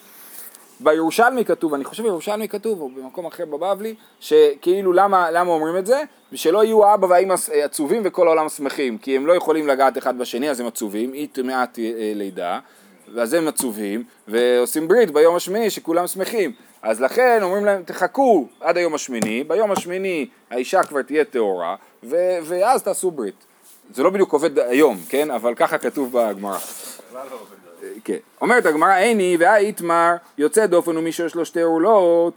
בירושלמי 0.79 1.45
כתוב, 1.45 1.73
אני 1.73 1.83
חושב 1.83 2.03
בירושלמי 2.03 2.47
כתוב, 2.47 2.81
או 2.81 2.89
במקום 2.89 3.25
אחר 3.25 3.45
בבבלי, 3.45 3.95
שכאילו 4.19 4.93
למה, 4.93 5.31
למה 5.31 5.51
אומרים 5.51 5.77
את 5.77 5.85
זה? 5.85 6.03
ושלא 6.33 6.63
יהיו 6.63 6.85
האבא 6.85 7.05
והאמא 7.05 7.35
עצובים 7.63 8.01
וכל 8.05 8.27
העולם 8.27 8.49
שמחים, 8.49 8.97
כי 8.97 9.15
הם 9.15 9.27
לא 9.27 9.33
יכולים 9.33 9.67
לגעת 9.67 9.97
אחד 9.97 10.17
בשני 10.17 10.49
אז 10.49 10.59
הם 10.59 10.67
עצובים, 10.67 11.13
היא 11.13 11.27
טמאת 11.31 11.79
אה, 11.79 12.11
לידה, 12.15 12.59
ואז 13.13 13.33
הם 13.33 13.47
עצובים, 13.47 14.03
ועושים 14.27 14.87
ברית 14.87 15.11
ביום 15.11 15.35
השמיני 15.35 15.69
שכולם 15.69 16.07
שמחים. 16.07 16.51
אז 16.81 17.01
לכן 17.01 17.39
אומרים 17.41 17.65
להם 17.65 17.83
תחכו 17.83 18.47
עד 18.59 18.77
היום 18.77 18.95
השמיני, 18.95 19.43
ביום 19.43 19.71
השמיני 19.71 20.27
האישה 20.49 20.83
כבר 20.83 21.01
תהיה 21.01 21.25
טהורה, 21.25 21.75
ו- 22.03 22.37
ואז 22.43 22.83
תעשו 22.83 23.11
ברית. 23.11 23.45
זה 23.93 24.03
לא 24.03 24.09
בדיוק 24.09 24.33
עובד 24.33 24.59
היום, 24.59 24.97
כן? 25.09 25.31
אבל 25.31 25.55
ככה 25.55 25.77
כתוב 25.77 26.11
בגמרא. 26.13 26.57
כן. 28.03 28.17
אומרת 28.41 28.65
הגמרא, 28.65 28.97
איני 28.97 29.37
והאיתמר 29.39 30.15
יוצא 30.37 30.65
דופן 30.65 30.97
ומי 30.97 31.11
שיש 31.11 31.35
לו 31.35 31.45
שתי 31.45 31.61
עורלות, 31.61 32.33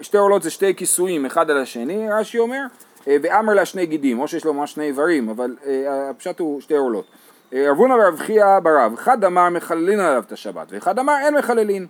שתי 0.00 0.16
עורלות 0.16 0.42
זה 0.42 0.50
שתי 0.50 0.74
כיסויים 0.74 1.26
אחד 1.26 1.50
על 1.50 1.58
השני, 1.58 2.08
רש"י 2.10 2.38
אומר, 2.38 2.62
אה, 3.08 3.16
ואמר 3.22 3.54
לה 3.54 3.64
שני 3.64 3.86
גידים, 3.86 4.20
או 4.20 4.28
שיש 4.28 4.44
לו 4.44 4.54
ממש 4.54 4.72
שני 4.72 4.84
איברים, 4.84 5.28
אבל 5.28 5.56
אה, 5.66 6.10
הפשט 6.10 6.38
הוא 6.38 6.60
שתי 6.60 6.76
עורלות. 6.76 7.04
אה, 7.52 7.70
רב 7.70 7.76
הונא 7.76 7.94
ורב 7.94 8.18
חייא 8.18 8.58
ברב, 8.62 8.92
אחד 8.94 9.24
אמר 9.24 9.48
מחללין 9.48 10.00
עליו 10.00 10.22
את 10.26 10.32
השבת, 10.32 10.66
ואחד 10.70 10.98
אמר 10.98 11.14
אין 11.24 11.34
מחללין. 11.34 11.86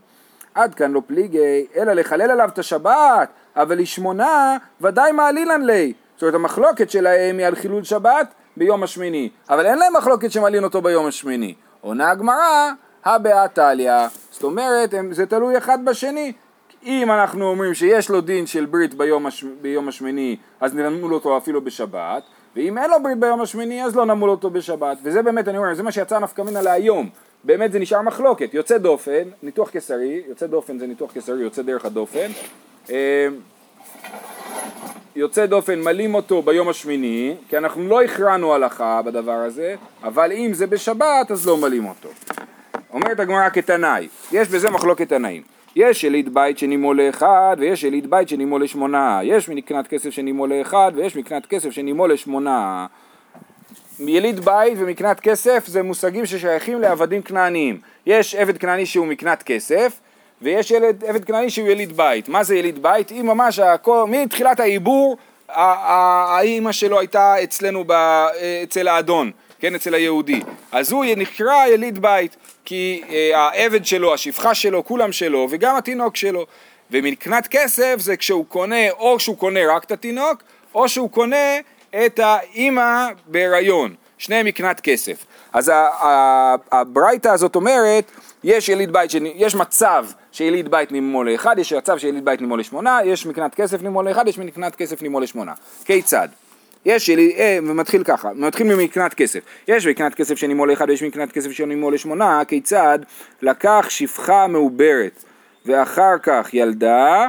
עד 0.55 0.75
כאן 0.75 0.93
לא 0.93 1.03
פליגי, 1.07 1.67
אלא 1.77 1.93
לחלל 1.93 2.31
עליו 2.31 2.49
את 2.53 2.59
השבת, 2.59 3.29
אבל 3.57 3.79
לשמונה 3.79 4.57
ודאי 4.81 5.13
מעלילן 5.13 5.63
לי. 5.63 5.93
זאת 6.15 6.23
אומרת 6.23 6.35
המחלוקת 6.35 6.91
שלהם 6.91 7.39
היא 7.39 7.47
על 7.47 7.55
חילול 7.55 7.85
שבת 7.85 8.35
ביום 8.57 8.83
השמיני, 8.83 9.29
אבל 9.51 9.67
אין 9.67 9.79
להם 9.79 9.97
מחלוקת 9.97 10.33
שמעלין 10.33 10.65
אותו 10.65 10.83
ביום 10.83 11.07
השמיני. 11.07 11.55
עונה 11.83 12.11
הגמרא, 12.11 12.71
הבאה 13.05 13.49
טליא, 13.49 13.93
זאת 14.31 14.43
אומרת 14.43 14.95
הם- 14.95 15.13
זה 15.13 15.27
תלוי 15.27 15.59
אחד 15.59 15.85
בשני. 15.85 16.33
אם 16.85 17.11
אנחנו 17.11 17.45
אומרים 17.51 17.75
שיש 17.75 18.09
לו 18.11 18.21
דין 18.21 18.47
של 18.47 18.67
ברית 18.67 18.95
ביום, 18.95 19.27
הש... 19.27 19.45
ביום 19.45 19.89
השמיני, 19.89 20.37
אז 20.61 20.75
נמול 20.75 21.15
אותו 21.15 21.37
אפילו 21.37 21.61
בשבת, 21.65 22.23
ואם 22.57 22.79
אין 22.79 22.91
לו 22.91 23.03
ברית 23.03 23.19
ביום 23.19 23.41
השמיני, 23.41 23.85
אז 23.85 23.97
לא 23.97 24.05
נמול 24.07 24.31
אותו 24.31 24.51
בשבת. 24.51 24.99
וזה 25.03 25.23
באמת, 25.23 25.49
אני 25.49 25.59
אומר, 25.59 25.75
זה 25.75 25.83
מה 25.83 25.93
שיצא 25.93 26.19
נפקא 26.19 26.43
מינה 26.43 26.63
להיום. 26.63 27.09
באמת 27.45 27.73
זה 27.73 27.79
נשאר 27.79 28.03
מחלוקת. 28.03 28.55
יוצא 28.55 28.79
דופן, 28.79 29.23
ניתוח 29.43 29.71
קיסרי, 29.71 30.23
יוצא 30.29 30.47
דופן 30.47 30.79
זה 30.79 30.87
ניתוח 30.87 31.13
קיסרי, 31.13 31.43
יוצא 31.43 31.63
דרך 31.63 31.85
הדופן. 31.85 32.31
יוצא 35.17 35.47
דופן 35.47 35.81
מלים 35.81 36.15
אותו 36.15 36.43
ביום 36.43 36.69
השמיני, 36.69 37.35
כי 37.49 37.59
אנחנו 37.59 37.89
לא 37.89 38.03
הכרענו 38.03 38.55
הלכה 38.55 39.03
בדבר 39.03 39.33
הזה, 39.33 39.75
אבל 40.03 40.33
אם 40.33 40.51
זה 40.55 40.67
בשבת 40.67 41.31
אז 41.31 41.47
לא 41.47 41.57
מלים 41.57 41.87
אותו. 41.87 42.09
אומרת 42.93 43.21
הגמרא 43.21 43.49
כתנאי, 43.49 44.09
יש 44.33 44.49
בזה 44.49 44.71
מחלוקת 44.71 45.09
תנאים. 45.09 45.43
יש 45.77 46.05
יליד 46.05 46.35
בית 46.35 46.59
שנימו 46.59 46.95
לאחד 46.95 47.57
ויש 47.59 47.85
יליד 47.85 48.11
בית 48.11 48.29
שנימו 48.29 48.59
לשמונה. 48.59 49.21
יש 49.23 49.49
מקנת 49.49 49.87
כסף 49.87 50.11
שנימו 50.11 50.47
לאחד 50.47 50.93
ויש 50.95 51.17
מקנת 51.17 51.47
כסף 51.47 51.71
שנימו 51.71 52.07
לשמונה. 52.07 52.87
יליד 53.99 54.41
בית 54.41 54.75
ומקנת 54.79 55.21
כסף 55.21 55.67
זה 55.67 55.83
מושגים 55.83 56.27
ששייכים 56.27 56.81
לעבדים 56.81 57.23
כנעניים. 57.23 57.81
יש 58.07 58.35
עבד 58.35 58.59
כנעני 58.59 58.87
שהוא 58.87 59.07
מקנת 59.07 59.43
כסף 59.43 60.01
ויש 60.43 60.71
ילד, 60.71 61.05
עבד 61.05 61.25
כנעני 61.25 61.51
שהוא 61.51 61.69
יליד 61.69 61.97
בית. 61.97 62.29
מה 62.29 62.45
זה 62.45 62.57
יליד 62.57 62.83
בית? 62.83 63.13
אם 63.13 63.27
ממש 63.27 63.59
הכל, 63.59 64.05
מתחילת 64.09 64.61
העיבור 64.61 65.17
האימא 65.49 66.73
שלו 66.73 66.99
הייתה 66.99 67.43
אצלנו, 67.43 67.85
ב, 67.87 67.93
אצל 68.63 68.89
האדון, 68.89 69.31
כן, 69.61 69.75
אצל 69.75 69.95
היהודי. 69.95 70.41
אז 70.73 70.93
הוא 70.93 71.05
נקרא 71.17 71.67
יליד 71.67 71.99
בית, 71.99 72.37
כי 72.65 73.03
אה, 73.11 73.39
העבד 73.39 73.85
שלו, 73.85 74.15
השפחה 74.15 74.55
שלו, 74.55 74.85
כולם 74.85 75.13
שלו, 75.13 75.49
וגם 75.51 75.77
התינוק 75.77 76.17
שלו. 76.17 76.47
ומקנת 76.91 77.47
כסף 77.47 77.95
זה 77.99 78.17
כשהוא 78.17 78.47
קונה, 78.49 78.91
או 78.91 79.21
שהוא 79.21 79.37
קונה 79.37 79.61
רק 79.77 79.85
את 79.85 79.93
התינוק, 79.93 80.43
או 80.75 80.89
שהוא 80.89 81.11
קונה 81.11 81.57
את 82.07 82.21
האימא 82.23 83.09
בהיריון. 83.27 83.95
שניהם 84.19 84.47
מקנת 84.47 84.81
כסף. 84.81 85.25
אז 85.53 85.73
הברייתא 86.73 87.29
הזאת 87.29 87.57
אומרת, 87.57 88.05
יש 88.45 88.69
יליד 88.69 88.93
בית, 88.93 89.11
שנ- 89.11 89.33
יש 89.35 89.55
מצב 89.55 90.07
שיליד 90.33 90.71
בית 90.71 90.93
נימו 90.93 91.25
לאחד, 91.25 91.59
יש 91.59 91.73
מצב 91.73 91.99
שיליד 91.99 92.25
בית 92.25 92.41
נימו 92.41 92.57
לשמונה, 92.57 92.99
יש 93.05 93.27
מקנת 93.27 93.55
כסף 93.55 93.83
נימו 93.83 94.03
לאחד, 94.03 94.29
יש 94.29 94.39
מקנת 94.39 94.77
כסף 94.77 95.03
נימו 95.03 95.21
לשמונה. 95.21 95.53
כיצד? 95.85 96.29
יש 96.85 97.09
יליד, 97.09 97.37
אה, 97.39 97.59
ומתחיל 97.63 98.05
ככה, 98.05 98.31
מתחיל 98.35 98.77
ממקנת 98.77 99.15
כסף. 99.15 99.41
יש 99.69 99.87
מקנת 99.87 100.15
כסף 100.15 100.35
שנימו 100.35 100.67
לאחד 100.67 100.91
ויש 100.91 101.03
מקנת 101.03 101.33
כסף 101.33 101.51
שנימו 101.51 101.91
לשמונה, 101.91 102.43
כיצד? 102.49 102.99
לקח 103.43 103.87
שפחה 103.89 104.47
מעוברת 104.47 105.25
ואחר 105.67 106.19
כך 106.23 106.49
ילדה, 106.53 107.27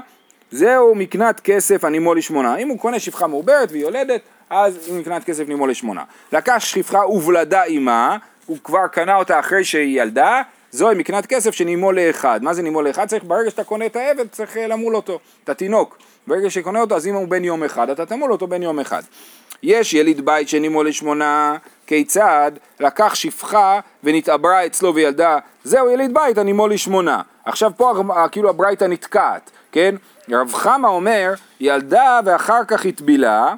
זהו 0.51 0.95
מקנת 0.95 1.39
כסף 1.39 1.83
הנימו 1.83 2.13
לשמונה. 2.13 2.55
אם 2.55 2.67
הוא 2.67 2.79
קונה 2.79 2.99
שפחה 2.99 3.27
מעוברת 3.27 3.71
והיא 3.71 3.83
יולדת, 3.83 4.21
אז 4.49 4.89
מקנת 4.99 5.23
כסף 5.23 5.47
נימו 5.47 5.67
לשמונה. 5.67 6.03
לקח 6.31 6.57
שפחה 6.59 7.07
ובלדה 7.07 7.63
עימה, 7.63 8.17
הוא 8.45 8.57
כבר 8.63 8.87
קנה 8.87 9.15
אותה 9.15 9.39
אחרי 9.39 9.63
שהיא 9.63 10.01
ילדה, 10.01 10.41
זוהי 10.73 10.95
מקנת 10.95 11.25
כסף 11.25 11.51
שנימו 11.51 11.91
לאחד. 11.91 12.39
מה 12.43 12.53
זה 12.53 12.61
נימו 12.61 12.81
לאחד? 12.81 13.07
צריך, 13.07 13.23
ברגע 13.23 13.49
שאתה 13.49 13.63
קונה 13.63 13.85
את 13.85 13.95
העבד, 13.95 14.27
צריך 14.31 14.57
אה, 14.57 14.67
למול 14.67 14.95
אותו, 14.95 15.19
את 15.43 15.49
התינוק. 15.49 15.97
ברגע 16.27 16.49
שקונה 16.49 16.81
אותו, 16.81 16.95
אז 16.95 17.07
אם 17.07 17.15
הוא 17.15 17.27
בן 17.27 17.43
יום 17.43 17.63
אחד, 17.63 17.89
אתה 17.89 18.05
תמול 18.05 18.31
אותו 18.31 18.47
בן 18.47 18.63
יום 18.63 18.79
אחד. 18.79 19.01
יש 19.63 19.93
יליד 19.93 20.25
בית 20.25 20.49
שנימו 20.49 20.83
לשמונה, 20.83 21.57
כיצד? 21.87 22.51
לקח 22.79 23.15
שפחה 23.15 23.79
ונתעברה 24.03 24.65
אצלו 24.65 24.95
וילדה, 24.95 25.37
זהו 25.63 25.89
יליד 25.89 26.13
בית, 26.13 26.37
הנימו 26.37 26.67
לשמונה. 26.67 27.21
עכשיו 27.45 27.71
פה 27.77 27.93
כאילו 28.31 28.49
הברייתא 28.49 28.85
נתקעת, 28.85 29.51
כן? 29.71 29.95
רב 30.31 30.53
חמא 30.53 30.87
אומר, 30.87 31.33
ילדה 31.59 32.19
ואחר 32.25 32.65
כך 32.67 32.85
הטבילה, 32.85 33.53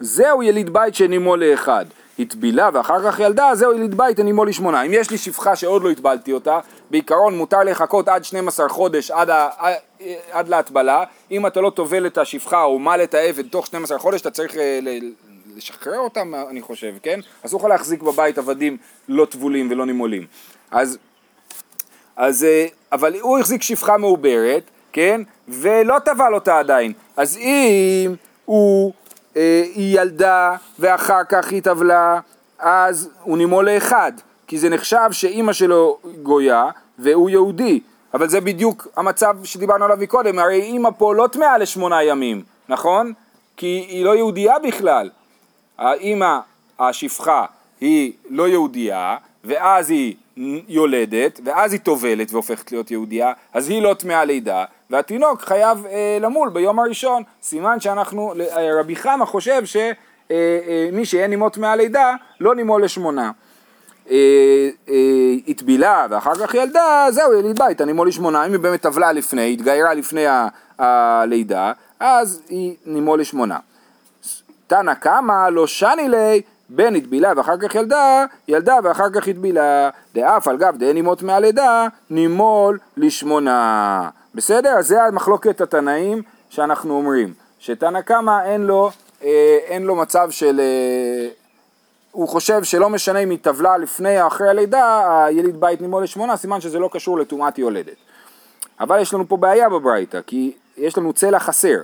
זהו 0.00 0.42
יליד 0.42 0.70
בית 0.70 0.94
שנימו 0.94 1.36
לאחד. 1.36 1.84
הטבילה 2.22 2.70
ואחר 2.72 3.10
כך 3.10 3.20
ילדה, 3.20 3.50
זהו 3.54 3.72
יליד 3.72 3.94
בית 3.94 4.18
הנימו 4.18 4.44
לשמונה. 4.44 4.82
אם 4.82 4.92
יש 4.92 5.10
לי 5.10 5.18
שפחה 5.18 5.56
שעוד 5.56 5.82
לא 5.82 5.90
הטבלתי 5.90 6.32
אותה, 6.32 6.58
בעיקרון 6.90 7.36
מותר 7.36 7.60
לחכות 7.60 8.08
עד 8.08 8.24
12 8.24 8.68
חודש 8.68 9.10
עד, 9.10 9.30
ה, 9.30 9.48
עד 10.32 10.48
להטבלה. 10.48 11.04
אם 11.30 11.46
אתה 11.46 11.60
לא 11.60 11.70
טובל 11.70 12.06
את 12.06 12.18
השפחה 12.18 12.62
או 12.62 12.78
מל 12.78 13.00
את 13.02 13.14
העבד 13.14 13.48
תוך 13.48 13.66
12 13.66 13.98
חודש, 13.98 14.20
אתה 14.20 14.30
צריך 14.30 14.56
אה, 14.56 14.78
לשחרר 15.56 15.98
אותם, 15.98 16.34
אני 16.50 16.60
חושב, 16.60 16.94
כן? 17.02 17.20
אסור 17.46 17.60
לך 17.60 17.66
להחזיק 17.66 18.02
בבית 18.02 18.38
עבדים 18.38 18.76
לא 19.08 19.24
טבולים 19.24 19.70
ולא 19.70 19.86
נימולים. 19.86 20.26
אז 20.70 20.98
אז, 22.16 22.44
אה, 22.44 22.66
אבל 22.92 23.16
הוא 23.20 23.38
החזיק 23.38 23.62
שפחה 23.62 23.96
מעוברת, 23.96 24.62
כן? 24.92 25.20
ולא 25.48 25.98
טבל 26.04 26.34
אותה 26.34 26.58
עדיין. 26.58 26.92
אז 27.16 27.36
אם 27.36 28.14
הוא, 28.44 28.92
אה, 28.92 28.99
היא 29.34 30.00
ילדה 30.00 30.56
ואחר 30.78 31.24
כך 31.28 31.50
היא 31.50 31.62
טבלה, 31.62 32.20
אז 32.58 33.08
הוא 33.22 33.38
נימו 33.38 33.62
לאחד. 33.62 34.12
כי 34.46 34.58
זה 34.58 34.68
נחשב 34.68 35.08
שאימא 35.10 35.52
שלו 35.52 35.98
גויה 36.22 36.70
והוא 36.98 37.30
יהודי. 37.30 37.80
אבל 38.14 38.28
זה 38.28 38.40
בדיוק 38.40 38.88
המצב 38.96 39.36
שדיברנו 39.44 39.84
עליו 39.84 39.96
מקודם, 40.00 40.38
הרי 40.38 40.62
אימא 40.62 40.90
פה 40.98 41.14
לא 41.14 41.26
טמאה 41.32 41.58
לשמונה 41.58 42.02
ימים, 42.02 42.42
נכון? 42.68 43.12
כי 43.56 43.86
היא 43.88 44.04
לא 44.04 44.16
יהודייה 44.16 44.58
בכלל. 44.58 45.10
האימא, 45.78 46.38
השפחה, 46.78 47.44
היא 47.80 48.12
לא 48.30 48.48
יהודייה, 48.48 49.16
ואז 49.44 49.90
היא 49.90 50.14
יולדת, 50.68 51.40
ואז 51.44 51.72
היא 51.72 51.80
טובלת 51.80 52.32
והופכת 52.32 52.72
להיות 52.72 52.90
יהודייה, 52.90 53.32
אז 53.52 53.68
היא 53.68 53.82
לא 53.82 53.94
טמאה 53.94 54.24
לידה, 54.24 54.64
והתינוק 54.90 55.42
חייב 55.42 55.86
אה, 55.86 56.18
למול 56.20 56.48
ביום 56.48 56.78
הראשון. 56.78 57.22
סימן 57.42 57.80
שאנחנו, 57.80 58.34
אה, 58.56 58.80
רבי 58.80 58.96
חמא 58.96 59.24
חושב 59.24 59.64
שמי 59.64 59.82
אה, 60.30 60.58
אה, 60.68 60.88
מי 60.92 61.04
שאין 61.04 61.30
נימו 61.30 61.48
טמאה 61.48 61.76
לידה, 61.76 62.14
לא 62.40 62.54
נימו 62.54 62.78
לשמונה. 62.78 63.30
אה, 64.10 64.68
הטבילה 65.48 66.06
ואחר 66.10 66.34
כך 66.34 66.54
ילדה, 66.54 67.06
זהו 67.10 67.32
יליד 67.32 67.58
בית, 67.58 67.80
הנימו 67.80 68.04
לשמונה. 68.04 68.46
אם 68.46 68.52
היא 68.52 68.60
באמת 68.60 68.82
טבלה 68.82 69.12
לפני, 69.12 69.52
התגיירה 69.52 69.94
לפני 69.94 70.24
הלידה, 70.78 71.72
אז 72.00 72.42
היא 72.48 72.74
נימו 72.86 73.16
לשמונה. 73.16 73.58
תנא 74.66 74.94
קמא 74.94 75.48
לא 75.48 75.66
שני 75.66 76.08
ליה 76.08 76.40
בן 76.68 76.96
הטבילה 76.96 77.32
ואחר 77.36 77.56
כך 77.56 77.74
ילדה, 77.74 78.24
ילדה 78.48 78.76
ואחר 78.84 79.10
כך 79.14 79.28
הטבילה. 79.28 79.90
דאף 80.14 80.48
על 80.48 80.56
גב 80.56 80.76
דאין 80.78 80.96
אימות 80.96 81.22
מהלידה, 81.22 81.86
נימול 82.10 82.78
לשמונה. 82.96 84.08
בסדר? 84.34 84.70
אז 84.70 84.86
זה 84.86 85.02
המחלוקת 85.02 85.60
התנאים 85.60 86.22
שאנחנו 86.50 86.94
אומרים. 86.94 87.34
שתנא 87.58 88.00
קמא 88.00 88.44
אין 88.44 88.60
לו, 88.60 88.90
אה, 89.24 89.58
אין 89.64 89.82
לו 89.82 89.96
מצב 89.96 90.30
של... 90.30 90.60
אה, 90.60 91.28
הוא 92.12 92.28
חושב 92.28 92.64
שלא 92.64 92.90
משנה 92.90 93.18
אם 93.18 93.30
היא 93.30 93.38
טבלה 93.42 93.76
לפני 93.76 94.22
או 94.22 94.26
אחרי 94.26 94.48
הלידה, 94.48 95.24
היליד 95.24 95.60
בית 95.60 95.80
נימול 95.80 96.02
לשמונה, 96.02 96.36
סימן 96.36 96.60
שזה 96.60 96.78
לא 96.78 96.88
קשור 96.92 97.18
לטומאת 97.18 97.58
יולדת. 97.58 97.96
אבל 98.80 99.00
יש 99.00 99.14
לנו 99.14 99.28
פה 99.28 99.36
בעיה 99.36 99.68
בברייתא, 99.68 100.20
כי 100.26 100.52
יש 100.76 100.98
לנו 100.98 101.12
צלע 101.12 101.38
חסר. 101.38 101.78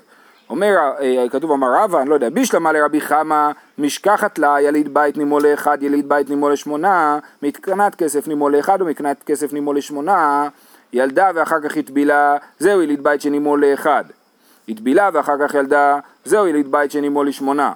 אומר, 0.51 0.77
אה, 1.01 1.27
כתוב 1.31 1.53
אמר 1.53 1.67
רבא, 1.75 2.01
אני 2.01 2.11
לא 2.11 2.15
יודע, 2.15 2.31
בישלמה 2.31 2.73
לרבי 2.73 3.01
חמא, 3.01 3.51
משכחת 3.79 4.39
לה 4.39 4.61
יליד 4.61 4.95
בית 4.95 5.17
נימול 5.17 5.47
לאחד, 5.47 5.83
יליד 5.83 6.09
בית 6.09 6.31
נימול 6.31 6.53
לשמונה, 6.53 7.19
מתקנת 7.43 7.95
כסף 7.95 8.29
נימול 8.29 8.57
לאחד 8.57 8.83
ומתקנת 8.83 9.23
כסף 9.23 9.53
נימול 9.53 9.77
לשמונה, 9.77 10.49
ילדה 10.97 11.31
ואחר 11.35 11.61
כך 11.61 11.77
הטבילה, 11.77 12.37
זהו 12.59 12.83
יליד 12.83 13.03
בית 13.03 13.21
שנימול 13.21 13.65
לאחד. 13.65 14.05
הטבילה 14.69 15.11
ואחר 15.13 15.35
כך 15.41 15.55
ילדה, 15.55 15.99
זהו 16.25 16.47
יליד 16.47 16.73
בית 16.73 16.91
שנימול 16.91 17.29
לשמונה. 17.29 17.73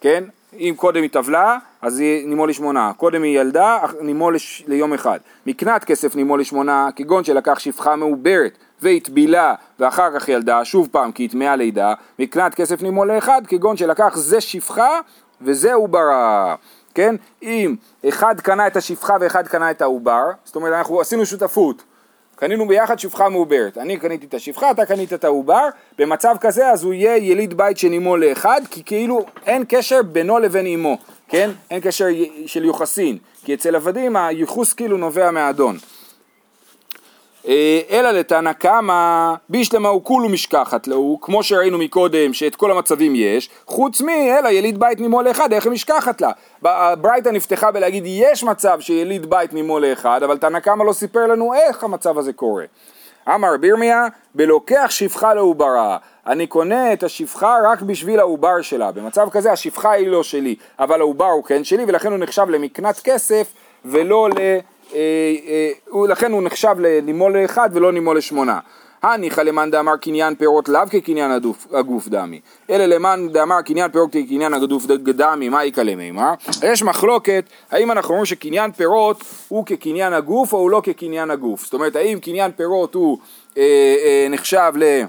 כן? 0.00 0.24
אם 0.58 0.74
קודם 0.76 1.02
היא 1.02 1.10
טבלה, 1.10 1.58
אז 1.82 1.98
היא 1.98 2.28
נימול 2.28 2.48
לשמונה. 2.48 2.92
קודם 2.96 3.22
היא 3.22 3.40
ילדה, 3.40 3.78
נימול 4.00 4.34
לש... 4.34 4.64
ליום 4.68 4.92
אחד. 4.92 5.18
מקנת 5.46 5.84
כסף 5.84 6.16
נימול 6.16 6.40
לשמונה, 6.40 6.88
כגון 6.96 7.24
שלקח 7.24 7.58
שפחה 7.58 7.96
מעוברת 7.96 8.58
והטבילה 8.82 9.54
ואחר 9.78 10.18
כך 10.18 10.28
ילדה, 10.28 10.64
שוב 10.64 10.88
פעם 10.92 11.12
כי 11.12 11.22
היא 11.22 11.30
טמאה 11.30 11.56
לידה, 11.56 11.94
מקנת 12.18 12.54
כסף 12.54 12.82
נימול 12.82 13.12
לאחד, 13.12 13.42
כגון 13.48 13.76
שלקח 13.76 14.16
זה 14.16 14.40
שפחה 14.40 15.00
וזה 15.40 15.74
עוברה. 15.74 16.54
כן? 16.94 17.16
אם 17.42 17.76
אחד 18.08 18.40
קנה 18.40 18.66
את 18.66 18.76
השפחה 18.76 19.16
ואחד 19.20 19.48
קנה 19.48 19.70
את 19.70 19.82
העובר, 19.82 20.24
זאת 20.44 20.56
אומרת 20.56 20.72
אנחנו 20.72 21.00
עשינו 21.00 21.26
שותפות. 21.26 21.82
קנינו 22.36 22.68
ביחד 22.68 22.98
שפחה 22.98 23.28
מעוברת, 23.28 23.78
אני 23.78 23.96
קניתי 23.96 24.26
את 24.26 24.34
השפחה, 24.34 24.70
אתה 24.70 24.86
קנית 24.86 25.12
את 25.12 25.24
העובר, 25.24 25.68
במצב 25.98 26.36
כזה 26.40 26.68
אז 26.70 26.84
הוא 26.84 26.94
יהיה 26.94 27.16
יליד 27.16 27.54
בית 27.54 27.78
של 27.78 27.92
אמו 27.92 28.16
לאחד, 28.16 28.60
כי 28.70 28.84
כאילו 28.84 29.26
אין 29.46 29.64
קשר 29.68 30.02
בינו 30.02 30.38
לבין 30.38 30.66
אמו, 30.66 30.98
כן? 31.28 31.50
אין 31.70 31.80
קשר 31.80 32.06
של 32.46 32.64
יוחסין, 32.64 33.18
כי 33.44 33.54
אצל 33.54 33.76
עבדים 33.76 34.16
הייחוס 34.16 34.72
כאילו 34.72 34.96
נובע 34.96 35.30
מהאדון. 35.30 35.78
אה, 37.48 37.80
אלא 37.90 38.10
לתנא 38.10 38.52
קמא 38.52 39.34
בישלמה 39.48 39.88
הוא 39.88 40.04
כולו 40.04 40.28
משכחת 40.28 40.86
לו, 40.86 41.18
כמו 41.22 41.42
שראינו 41.42 41.78
מקודם 41.78 42.32
שאת 42.32 42.56
כל 42.56 42.70
המצבים 42.70 43.12
יש, 43.16 43.50
חוץ 43.66 44.00
מ, 44.00 44.08
אלא 44.08 44.48
יליד 44.48 44.80
בית 44.80 45.00
נימו 45.00 45.22
לאחד, 45.22 45.52
איך 45.52 45.64
היא 45.64 45.72
משכחת 45.72 46.20
לה? 46.20 46.30
הברייתא 46.64 47.28
נפתחה 47.28 47.70
בלהגיד 47.70 48.04
יש 48.06 48.44
מצב 48.44 48.80
שיליד 48.80 49.30
בית 49.30 49.52
נימו 49.52 49.80
לאחד, 49.80 50.22
אבל 50.22 50.38
תנא 50.38 50.60
קמא 50.60 50.84
לא 50.84 50.92
סיפר 50.92 51.26
לנו 51.26 51.54
איך 51.54 51.84
המצב 51.84 52.18
הזה 52.18 52.32
קורה. 52.32 52.64
אמר 53.34 53.56
בירמיה, 53.60 54.06
בלוקח 54.34 54.86
שפחה 54.90 55.34
לעוברה, 55.34 55.96
אני 56.26 56.46
קונה 56.46 56.92
את 56.92 57.02
השפחה 57.02 57.56
רק 57.64 57.82
בשביל 57.82 58.20
העובר 58.20 58.62
שלה, 58.62 58.92
במצב 58.92 59.28
כזה 59.30 59.52
השפחה 59.52 59.90
היא 59.90 60.08
לא 60.08 60.22
שלי, 60.22 60.54
אבל 60.78 61.00
העובר 61.00 61.26
הוא 61.26 61.44
כן 61.44 61.64
שלי 61.64 61.84
ולכן 61.88 62.10
הוא 62.10 62.18
נחשב 62.18 62.48
למקנת 62.48 63.00
כסף 63.04 63.52
ולא 63.84 64.28
ל... 64.30 64.58
אה, 64.94 65.00
אה, 65.94 66.08
לכן 66.08 66.32
הוא 66.32 66.42
נחשב 66.42 66.74
לנימול 66.78 67.38
לאחד 67.38 67.70
ולא 67.72 67.92
נימול 67.92 68.16
לשמונה. 68.16 68.58
הניחא 69.02 69.40
למאן 69.40 69.70
דאמר 69.70 69.96
קניין 69.96 70.34
פירות 70.34 70.68
לאו 70.68 70.80
כקניין 70.90 71.30
הגוף, 71.72 72.08
דמי, 72.08 72.40
אלא 72.70 72.86
למאן 72.86 73.28
דאמר 73.32 73.62
קניין 73.62 73.90
פירות 73.90 74.12
כקניין 74.12 74.54
הגוף 74.54 74.86
דמי, 74.86 75.48
מה 75.48 75.64
יקלה 75.64 75.96
מימר? 75.96 76.32
יש 76.62 76.82
מחלוקת 76.82 77.44
האם 77.70 77.90
אנחנו 77.90 78.10
אומרים 78.10 78.26
שקניין 78.26 78.72
פירות 78.72 79.24
הוא 79.48 79.66
כקניין 79.66 80.12
הגוף 80.12 80.52
או 80.52 80.58
הוא 80.58 80.70
לא 80.70 80.80
כקניין 80.84 81.30
הגוף, 81.30 81.64
זאת 81.64 81.74
אומרת 81.74 81.96
האם 81.96 82.20
קניין 82.20 82.52
פירות 82.52 82.94
הוא 82.94 83.18
אה, 83.56 83.62
אה, 84.04 84.26
נחשב 84.30 84.72
ל... 84.76 85.02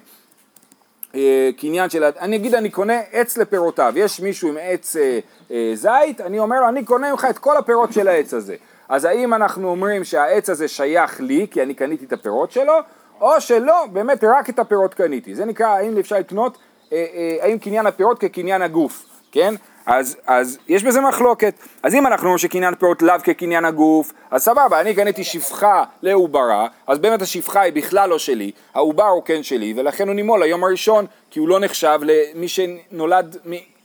אה, 1.15 1.49
קניין 1.57 1.89
של, 1.89 2.03
אני 2.19 2.35
אגיד 2.35 2.55
אני 2.55 2.69
קונה 2.69 2.99
עץ 3.11 3.37
לפירותיו, 3.37 3.93
יש 3.95 4.19
מישהו 4.19 4.49
עם 4.49 4.57
עץ 4.61 4.95
אה, 4.95 5.19
אה, 5.51 5.71
זית, 5.73 6.21
אני 6.21 6.39
אומר 6.39 6.61
לו 6.61 6.69
אני 6.69 6.85
קונה 6.85 7.11
ממך 7.11 7.27
את 7.29 7.37
כל 7.37 7.57
הפירות 7.57 7.93
של 7.93 8.07
העץ 8.07 8.33
הזה, 8.33 8.55
אז 8.89 9.05
האם 9.05 9.33
אנחנו 9.33 9.69
אומרים 9.69 10.03
שהעץ 10.03 10.49
הזה 10.49 10.67
שייך 10.67 11.21
לי 11.21 11.47
כי 11.51 11.61
אני 11.61 11.73
קניתי 11.73 12.05
את 12.05 12.13
הפירות 12.13 12.51
שלו, 12.51 12.73
או 13.21 13.41
שלא, 13.41 13.85
באמת 13.91 14.23
רק 14.23 14.49
את 14.49 14.59
הפירות 14.59 14.93
קניתי. 14.93 15.35
זה 15.35 15.45
נקרא 15.45 15.67
האם 15.67 15.97
אפשר 15.97 16.15
לקנות, 16.19 16.57
אה, 16.93 17.05
אה, 17.13 17.37
האם 17.41 17.59
קניין 17.59 17.87
הפירות 17.87 18.19
כקניין 18.19 18.61
הגוף, 18.61 19.05
כן? 19.31 19.55
אז, 19.85 20.17
אז 20.27 20.57
יש 20.67 20.83
בזה 20.83 21.01
מחלוקת. 21.01 21.53
אז 21.83 21.95
אם 21.95 22.07
אנחנו 22.07 22.23
אומרים 22.23 22.37
שקניין 22.37 22.75
פירות 22.75 23.01
לאו 23.01 23.15
כקניין 23.23 23.65
הגוף, 23.65 24.13
אז 24.31 24.43
סבבה, 24.43 24.81
אני 24.81 24.95
קניתי 24.95 25.23
שפחה 25.23 25.83
לעוברה, 26.01 26.67
אז 26.87 26.99
באמת 26.99 27.21
השפחה 27.21 27.61
היא 27.61 27.73
בכלל 27.73 28.09
לא 28.09 28.19
שלי, 28.19 28.51
העובר 28.73 29.07
הוא 29.07 29.23
כן 29.23 29.43
שלי, 29.43 29.73
ולכן 29.77 30.07
הוא 30.07 30.15
נימול 30.15 30.43
ליום 30.43 30.63
הראשון, 30.63 31.05
כי 31.31 31.39
הוא 31.39 31.49
לא 31.49 31.59
נחשב 31.59 31.99
למי 32.01 32.47
שנולד 32.47 33.37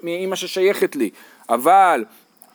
מאימא 0.02 0.36
ששייכת 0.36 0.96
לי. 0.96 1.10
אבל 1.48 2.04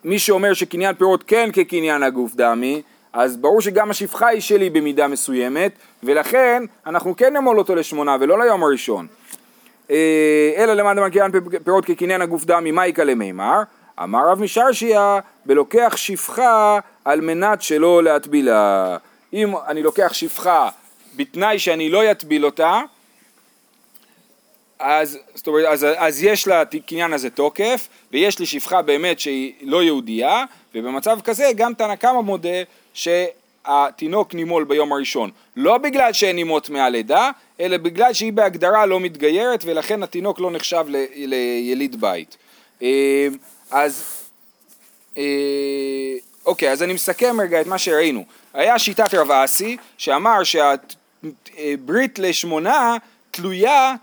מי 0.04 0.20
שאומר 0.20 0.54
שקניין 0.54 0.96
פירות 0.96 1.24
כן 1.28 1.50
כקניין 1.54 2.04
הגוף 2.04 2.36
דמי, 2.36 2.82
אז 3.14 3.38
ברור 3.38 3.62
שגם 3.62 3.90
השפחה 3.90 4.28
היא 4.28 4.42
שלי 4.42 4.70
במידה 4.70 5.08
מסוימת, 5.08 5.72
ולכן 6.04 6.64
אנחנו 6.86 7.16
כן 7.16 7.38
נמול 7.38 7.60
אותו 7.60 7.76
לשמונה 7.76 8.18
ולא 8.20 8.40
ליום 8.40 8.64
הראשון. 8.64 9.08
אה, 9.92 10.54
אלא 10.58 10.74
למען 10.74 10.98
דמר 10.98 11.10
קניין 11.10 11.32
פירות 11.64 11.86
כקניין 11.86 12.22
הגוף 12.22 12.46
דמי, 12.46 12.72
מה 12.72 12.88
יקלה 12.88 13.16
מימר? 13.16 13.62
אמר 14.04 14.30
רב 14.30 14.42
משרשיה, 14.42 15.20
בלוקח 15.46 15.94
שפחה 15.96 16.80
על 17.06 17.22
מנת 17.22 17.62
שלא 17.62 18.04
להטבילה. 18.04 18.98
אם 19.34 19.54
אני 19.68 19.84
לוקח 19.84 20.14
שפחה 20.14 20.70
בתנאי 21.16 21.60
שאני 21.60 21.90
לא 21.90 22.12
אטביל 22.12 22.46
אותה, 22.46 22.82
אז, 24.80 25.18
זאת 25.36 25.48
אומרת, 25.48 25.66
אז, 25.66 25.86
אז 25.98 26.24
יש 26.24 26.48
לקניין 26.48 27.14
הזה 27.14 27.30
תוקף, 27.30 27.88
ויש 28.12 28.40
לי 28.40 28.46
שפחה 28.46 28.82
באמת 28.82 29.20
שהיא 29.20 29.54
לא 29.62 29.84
יהודייה, 29.84 30.44
ובמצב 30.76 31.20
כזה 31.24 31.52
גם 31.56 31.74
תנא 31.74 31.96
קמא 31.96 32.22
מודה 32.22 32.58
שהתינוק 32.94 34.34
נימול 34.34 34.64
ביום 34.64 34.94
הראשון. 34.94 35.30
לא 35.56 35.78
בגלל 35.78 36.14
שאין 36.14 36.36
נימות 36.36 36.70
מהלידה, 36.70 37.32
אלא 37.60 37.78
בגלל 37.78 38.14
שהיא 38.14 38.34
בהגדרה 38.34 38.86
לא 38.86 39.00
מתגיירת, 39.00 39.64
ולכן 39.66 40.04
התינוק 40.04 40.40
לא 40.40 40.52
נחשב 40.52 40.86
ל, 40.88 41.06
ליליד 41.16 42.02
בית. 42.02 42.38
אה, 42.82 43.28
אז, 43.72 44.04
אה, 45.18 45.24
אוקיי, 46.46 46.72
אז 46.72 46.84
אני 46.84 46.94
מסכם 46.94 47.42
רגע 47.42 47.62
את 47.62 47.68
מה 47.68 47.78
שראינו. 47.78 48.26
היה 48.54 48.80
שיטת 48.80 49.14
רב 49.14 49.32
אסי, 49.32 49.78
שאמר 49.98 50.40
שהברית 50.44 52.20
לשמונה 52.20 52.98
תלויה 53.32 53.96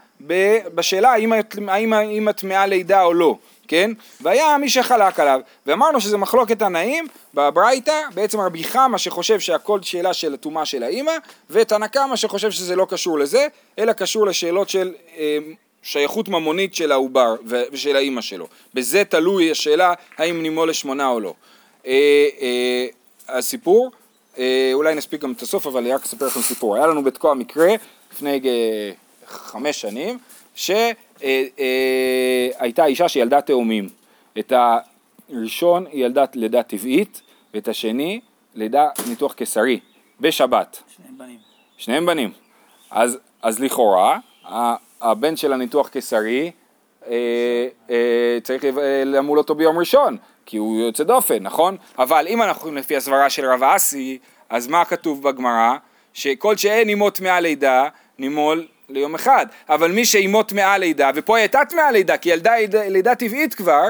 בשאלה 0.74 1.12
האם, 1.12 1.32
האם, 1.68 1.92
האם 1.92 2.32
טמאה 2.32 2.66
לידה 2.66 3.02
או 3.02 3.14
לא, 3.14 3.36
כן? 3.68 3.90
והיה 4.20 4.58
מי 4.58 4.68
שחלק 4.68 5.20
עליו, 5.20 5.40
ואמרנו 5.66 6.00
שזה 6.00 6.16
מחלוקת 6.16 6.58
תנאים 6.58 7.06
בברייתא, 7.34 8.00
בעצם 8.14 8.40
רבי 8.40 8.64
חמא 8.64 8.98
שחושב 8.98 9.40
שהכל 9.40 9.82
שאלה 9.82 10.12
של 10.12 10.34
הטומאה 10.34 10.64
של 10.64 10.82
האימא, 10.82 11.12
ותנא 11.50 11.86
קמא 11.86 12.16
שחושב 12.16 12.50
שזה 12.50 12.76
לא 12.76 12.86
קשור 12.90 13.18
לזה, 13.18 13.46
אלא 13.78 13.92
קשור 13.92 14.26
לשאלות 14.26 14.68
של 14.68 14.92
אה, 15.16 15.38
שייכות 15.82 16.28
ממונית 16.28 16.74
של 16.74 16.92
העובר 16.92 17.34
ושל 17.72 17.96
האימא 17.96 18.20
שלו. 18.20 18.46
בזה 18.74 19.04
תלוי 19.04 19.50
השאלה 19.50 19.94
האם 20.18 20.42
נימו 20.42 20.66
לשמונה 20.66 21.08
או 21.08 21.20
לא. 21.20 21.34
אה, 21.86 22.28
אה, 22.40 22.86
הסיפור, 23.28 23.90
אה, 24.38 24.70
אולי 24.72 24.94
נספיק 24.94 25.20
גם 25.20 25.32
את 25.32 25.42
הסוף, 25.42 25.66
אבל 25.66 25.80
אני 25.80 25.92
רק 25.92 26.04
אספר 26.04 26.26
לכם 26.26 26.40
סיפור. 26.40 26.76
היה 26.76 26.86
לנו 26.86 27.04
בתקוע 27.04 27.34
מקרה 27.34 27.74
לפני... 28.12 28.40
אה, 28.44 29.03
חמש 29.26 29.80
שנים, 29.80 30.18
שהייתה 30.54 30.82
אה, 32.82 32.86
אישה 32.86 33.08
שילדה 33.08 33.40
תאומים. 33.40 33.88
את 34.38 34.52
הראשון 35.30 35.86
היא 35.86 36.04
ילדה 36.04 36.24
לידה 36.34 36.62
טבעית, 36.62 37.22
ואת 37.54 37.68
השני 37.68 38.20
לידה 38.54 38.88
ניתוח 39.08 39.32
קיסרי, 39.32 39.80
בשבת. 40.20 40.82
שניהם 40.96 41.18
בנים. 41.18 41.38
שניהם 41.76 42.06
בנים. 42.06 42.32
אז, 42.90 43.18
אז 43.42 43.60
לכאורה, 43.60 44.18
הבן 45.00 45.36
של 45.36 45.52
הניתוח 45.52 45.88
קיסרי, 45.88 46.50
אה, 47.06 47.68
אה, 47.90 48.38
צריך 48.42 48.64
למול 49.04 49.38
אותו 49.38 49.54
ביום 49.54 49.78
ראשון, 49.78 50.16
כי 50.46 50.56
הוא 50.56 50.80
יוצא 50.80 51.04
דופן, 51.04 51.42
נכון? 51.42 51.76
אבל 51.98 52.26
אם 52.28 52.42
אנחנו 52.42 52.72
לפי 52.72 52.96
הסברה 52.96 53.30
של 53.30 53.46
רב 53.46 53.62
אסי, 53.62 54.18
אז 54.48 54.68
מה 54.68 54.84
כתוב 54.84 55.22
בגמרא? 55.22 55.76
שכל 56.12 56.56
שאין 56.56 56.88
אימו 56.88 57.10
טמאה 57.10 57.40
לידה, 57.40 57.88
נימול 58.18 58.66
ליום 58.88 59.14
אחד, 59.14 59.46
אבל 59.68 59.90
מי 59.90 60.04
שאימו 60.04 60.42
טמאה 60.42 60.78
לידה, 60.78 61.10
ופה 61.14 61.36
היא 61.36 61.42
הייתה 61.42 61.60
טמאה 61.68 61.90
לידה, 61.90 62.16
כי 62.16 62.28
ילדה 62.28 62.52
לידה 62.88 63.14
טבעית 63.14 63.54
כבר, 63.54 63.84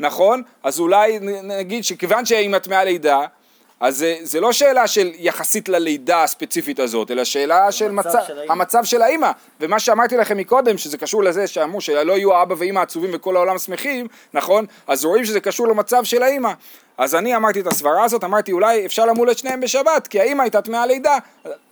נכון? 0.00 0.42
אז 0.62 0.80
אולי 0.80 1.18
נגיד 1.42 1.84
שכיוון 1.84 2.26
שהיא 2.26 2.58
טמאה 2.58 2.84
לידה, 2.84 3.26
אז 3.80 3.96
זה, 3.96 4.16
זה 4.22 4.40
לא 4.40 4.52
שאלה 4.52 4.86
של 4.86 5.10
יחסית 5.18 5.68
ללידה 5.68 6.22
הספציפית 6.22 6.80
הזאת, 6.80 7.10
אלא 7.10 7.24
שאלה 7.24 7.72
של 7.72 7.90
מצב, 7.90 8.18
של. 8.26 8.38
המצב 8.48 8.84
של 8.84 9.02
האימא. 9.02 9.30
ומה 9.60 9.80
שאמרתי 9.80 10.16
לכם 10.16 10.36
מקודם, 10.36 10.78
שזה 10.78 10.98
קשור 10.98 11.22
לזה 11.22 11.46
שאמרו 11.46 11.80
שלא 11.80 12.12
יהיו 12.12 12.42
אבא 12.42 12.54
ואימא 12.58 12.80
עצובים 12.80 13.10
וכל 13.12 13.36
העולם 13.36 13.58
שמחים, 13.58 14.06
נכון? 14.34 14.66
אז 14.86 15.04
רואים 15.04 15.24
שזה 15.24 15.40
קשור 15.40 15.68
למצב 15.68 16.04
של 16.04 16.22
האימא. 16.22 16.52
אז 16.98 17.14
אני 17.14 17.36
אמרתי 17.36 17.60
את 17.60 17.66
הסברה 17.66 18.04
הזאת, 18.04 18.24
אמרתי 18.24 18.52
אולי 18.52 18.86
אפשר 18.86 19.06
למול 19.06 19.30
את 19.30 19.38
שניהם 19.38 19.60
בשבת, 19.60 20.06
כי 20.06 20.20
האימא 20.20 20.42
הייתה 20.42 20.62
טמאה 20.62 20.86
לידה 20.86 21.18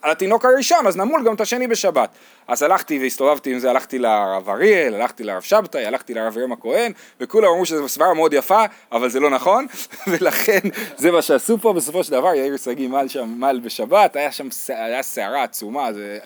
על 0.03 0.11
התינוק 0.11 0.45
הראשון, 0.45 0.87
אז 0.87 0.97
נמול 0.97 1.25
גם 1.25 1.35
את 1.35 1.41
השני 1.41 1.69
בשבת. 1.69 2.11
אז 2.49 2.63
הלכתי 2.63 2.99
והסתובבתי 2.99 3.53
עם 3.53 3.59
זה, 3.59 3.71
הלכתי 3.71 3.99
לרב 3.99 4.49
אריאל, 4.49 4.95
הלכתי 4.95 5.25
לרב 5.25 5.43
שבתאי, 5.43 5.87
הלכתי 5.87 6.15
לרב 6.15 6.39
ראם 6.39 6.53
הכהן, 6.53 6.93
וכולם 7.21 7.49
אמרו 7.49 7.67
שזו 7.67 7.89
סברה 7.89 8.15
מאוד 8.15 8.33
יפה, 8.33 8.65
אבל 8.93 9.09
זה 9.09 9.21
לא 9.21 9.31
נכון, 9.31 9.67
ולכן 10.11 10.61
זה 10.97 11.11
מה 11.11 11.23
שעשו 11.23 11.59
פה, 11.59 11.73
בסופו 11.73 12.05
של 12.05 12.13
דבר 12.13 12.35
יאיר 12.35 12.57
שגיא 12.57 12.89
מל 12.89 13.09
שם, 13.09 13.35
מל 13.39 13.61
בשבת, 13.65 14.17
היה 14.17 14.33
שם, 14.33 14.49
היה 14.69 15.03
סערה 15.03 15.43
עצומה, 15.43 15.93
זה 15.93 16.19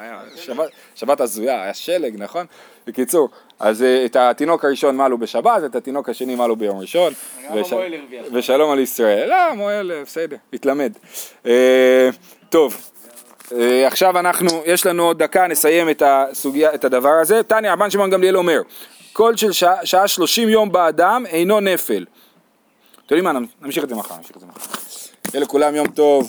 היה 0.00 0.20
שבת, 0.36 0.68
שבת 0.94 1.20
הזויה, 1.20 1.62
היה 1.62 1.74
שלג, 1.74 2.14
נכון? 2.18 2.46
בקיצור, 2.86 3.28
אז 3.58 3.82
אה, 3.82 4.04
את 4.04 4.16
התינוק 4.16 4.64
הראשון 4.64 4.96
מלו 4.96 5.18
בשבת, 5.18 5.64
את 5.64 5.76
התינוק 5.76 6.08
השני 6.08 6.34
מלו 6.34 6.56
ביום 6.56 6.78
ראשון. 6.78 7.12
וש-. 7.54 7.72
ושלום 8.32 8.70
על 8.70 8.78
ישראל. 8.78 9.28
לא, 9.28 9.54
מוהל, 9.54 9.92
אה, 9.92 10.02
בסדר, 10.02 10.36
התלמד. 10.52 10.92
אה, 11.46 12.08
טוב, 12.48 12.90
עכשיו 13.86 14.18
אנחנו, 14.18 14.48
יש 14.66 14.86
לנו 14.86 15.02
עוד 15.02 15.22
דקה, 15.22 15.46
נסיים 15.46 15.90
את 15.90 16.02
הסוגיה, 16.06 16.74
את 16.74 16.84
הדבר 16.84 17.12
הזה. 17.20 17.42
תניא, 17.42 17.72
רבן 17.72 17.90
שמעון 17.90 18.10
גמליאל 18.10 18.36
אומר, 18.36 18.60
כל 19.12 19.36
של 19.36 19.52
שעה, 19.52 19.86
שעה 19.86 20.08
30 20.08 20.48
יום 20.48 20.72
באדם 20.72 21.24
אינו 21.26 21.60
נפל. 21.60 22.04
אתם 23.06 23.16
יודעים 23.16 23.24
מה, 23.24 23.40
נמשיך 23.60 23.84
את 23.84 23.88
זה 23.88 23.94
מחר, 23.94 24.16
נמשיך 24.16 24.36
את 24.36 24.40
זה 24.40 24.46
מחר. 24.46 24.70
יהיה 25.34 25.42
לכולם 25.42 25.74
יום 25.74 25.88
טוב. 25.88 26.26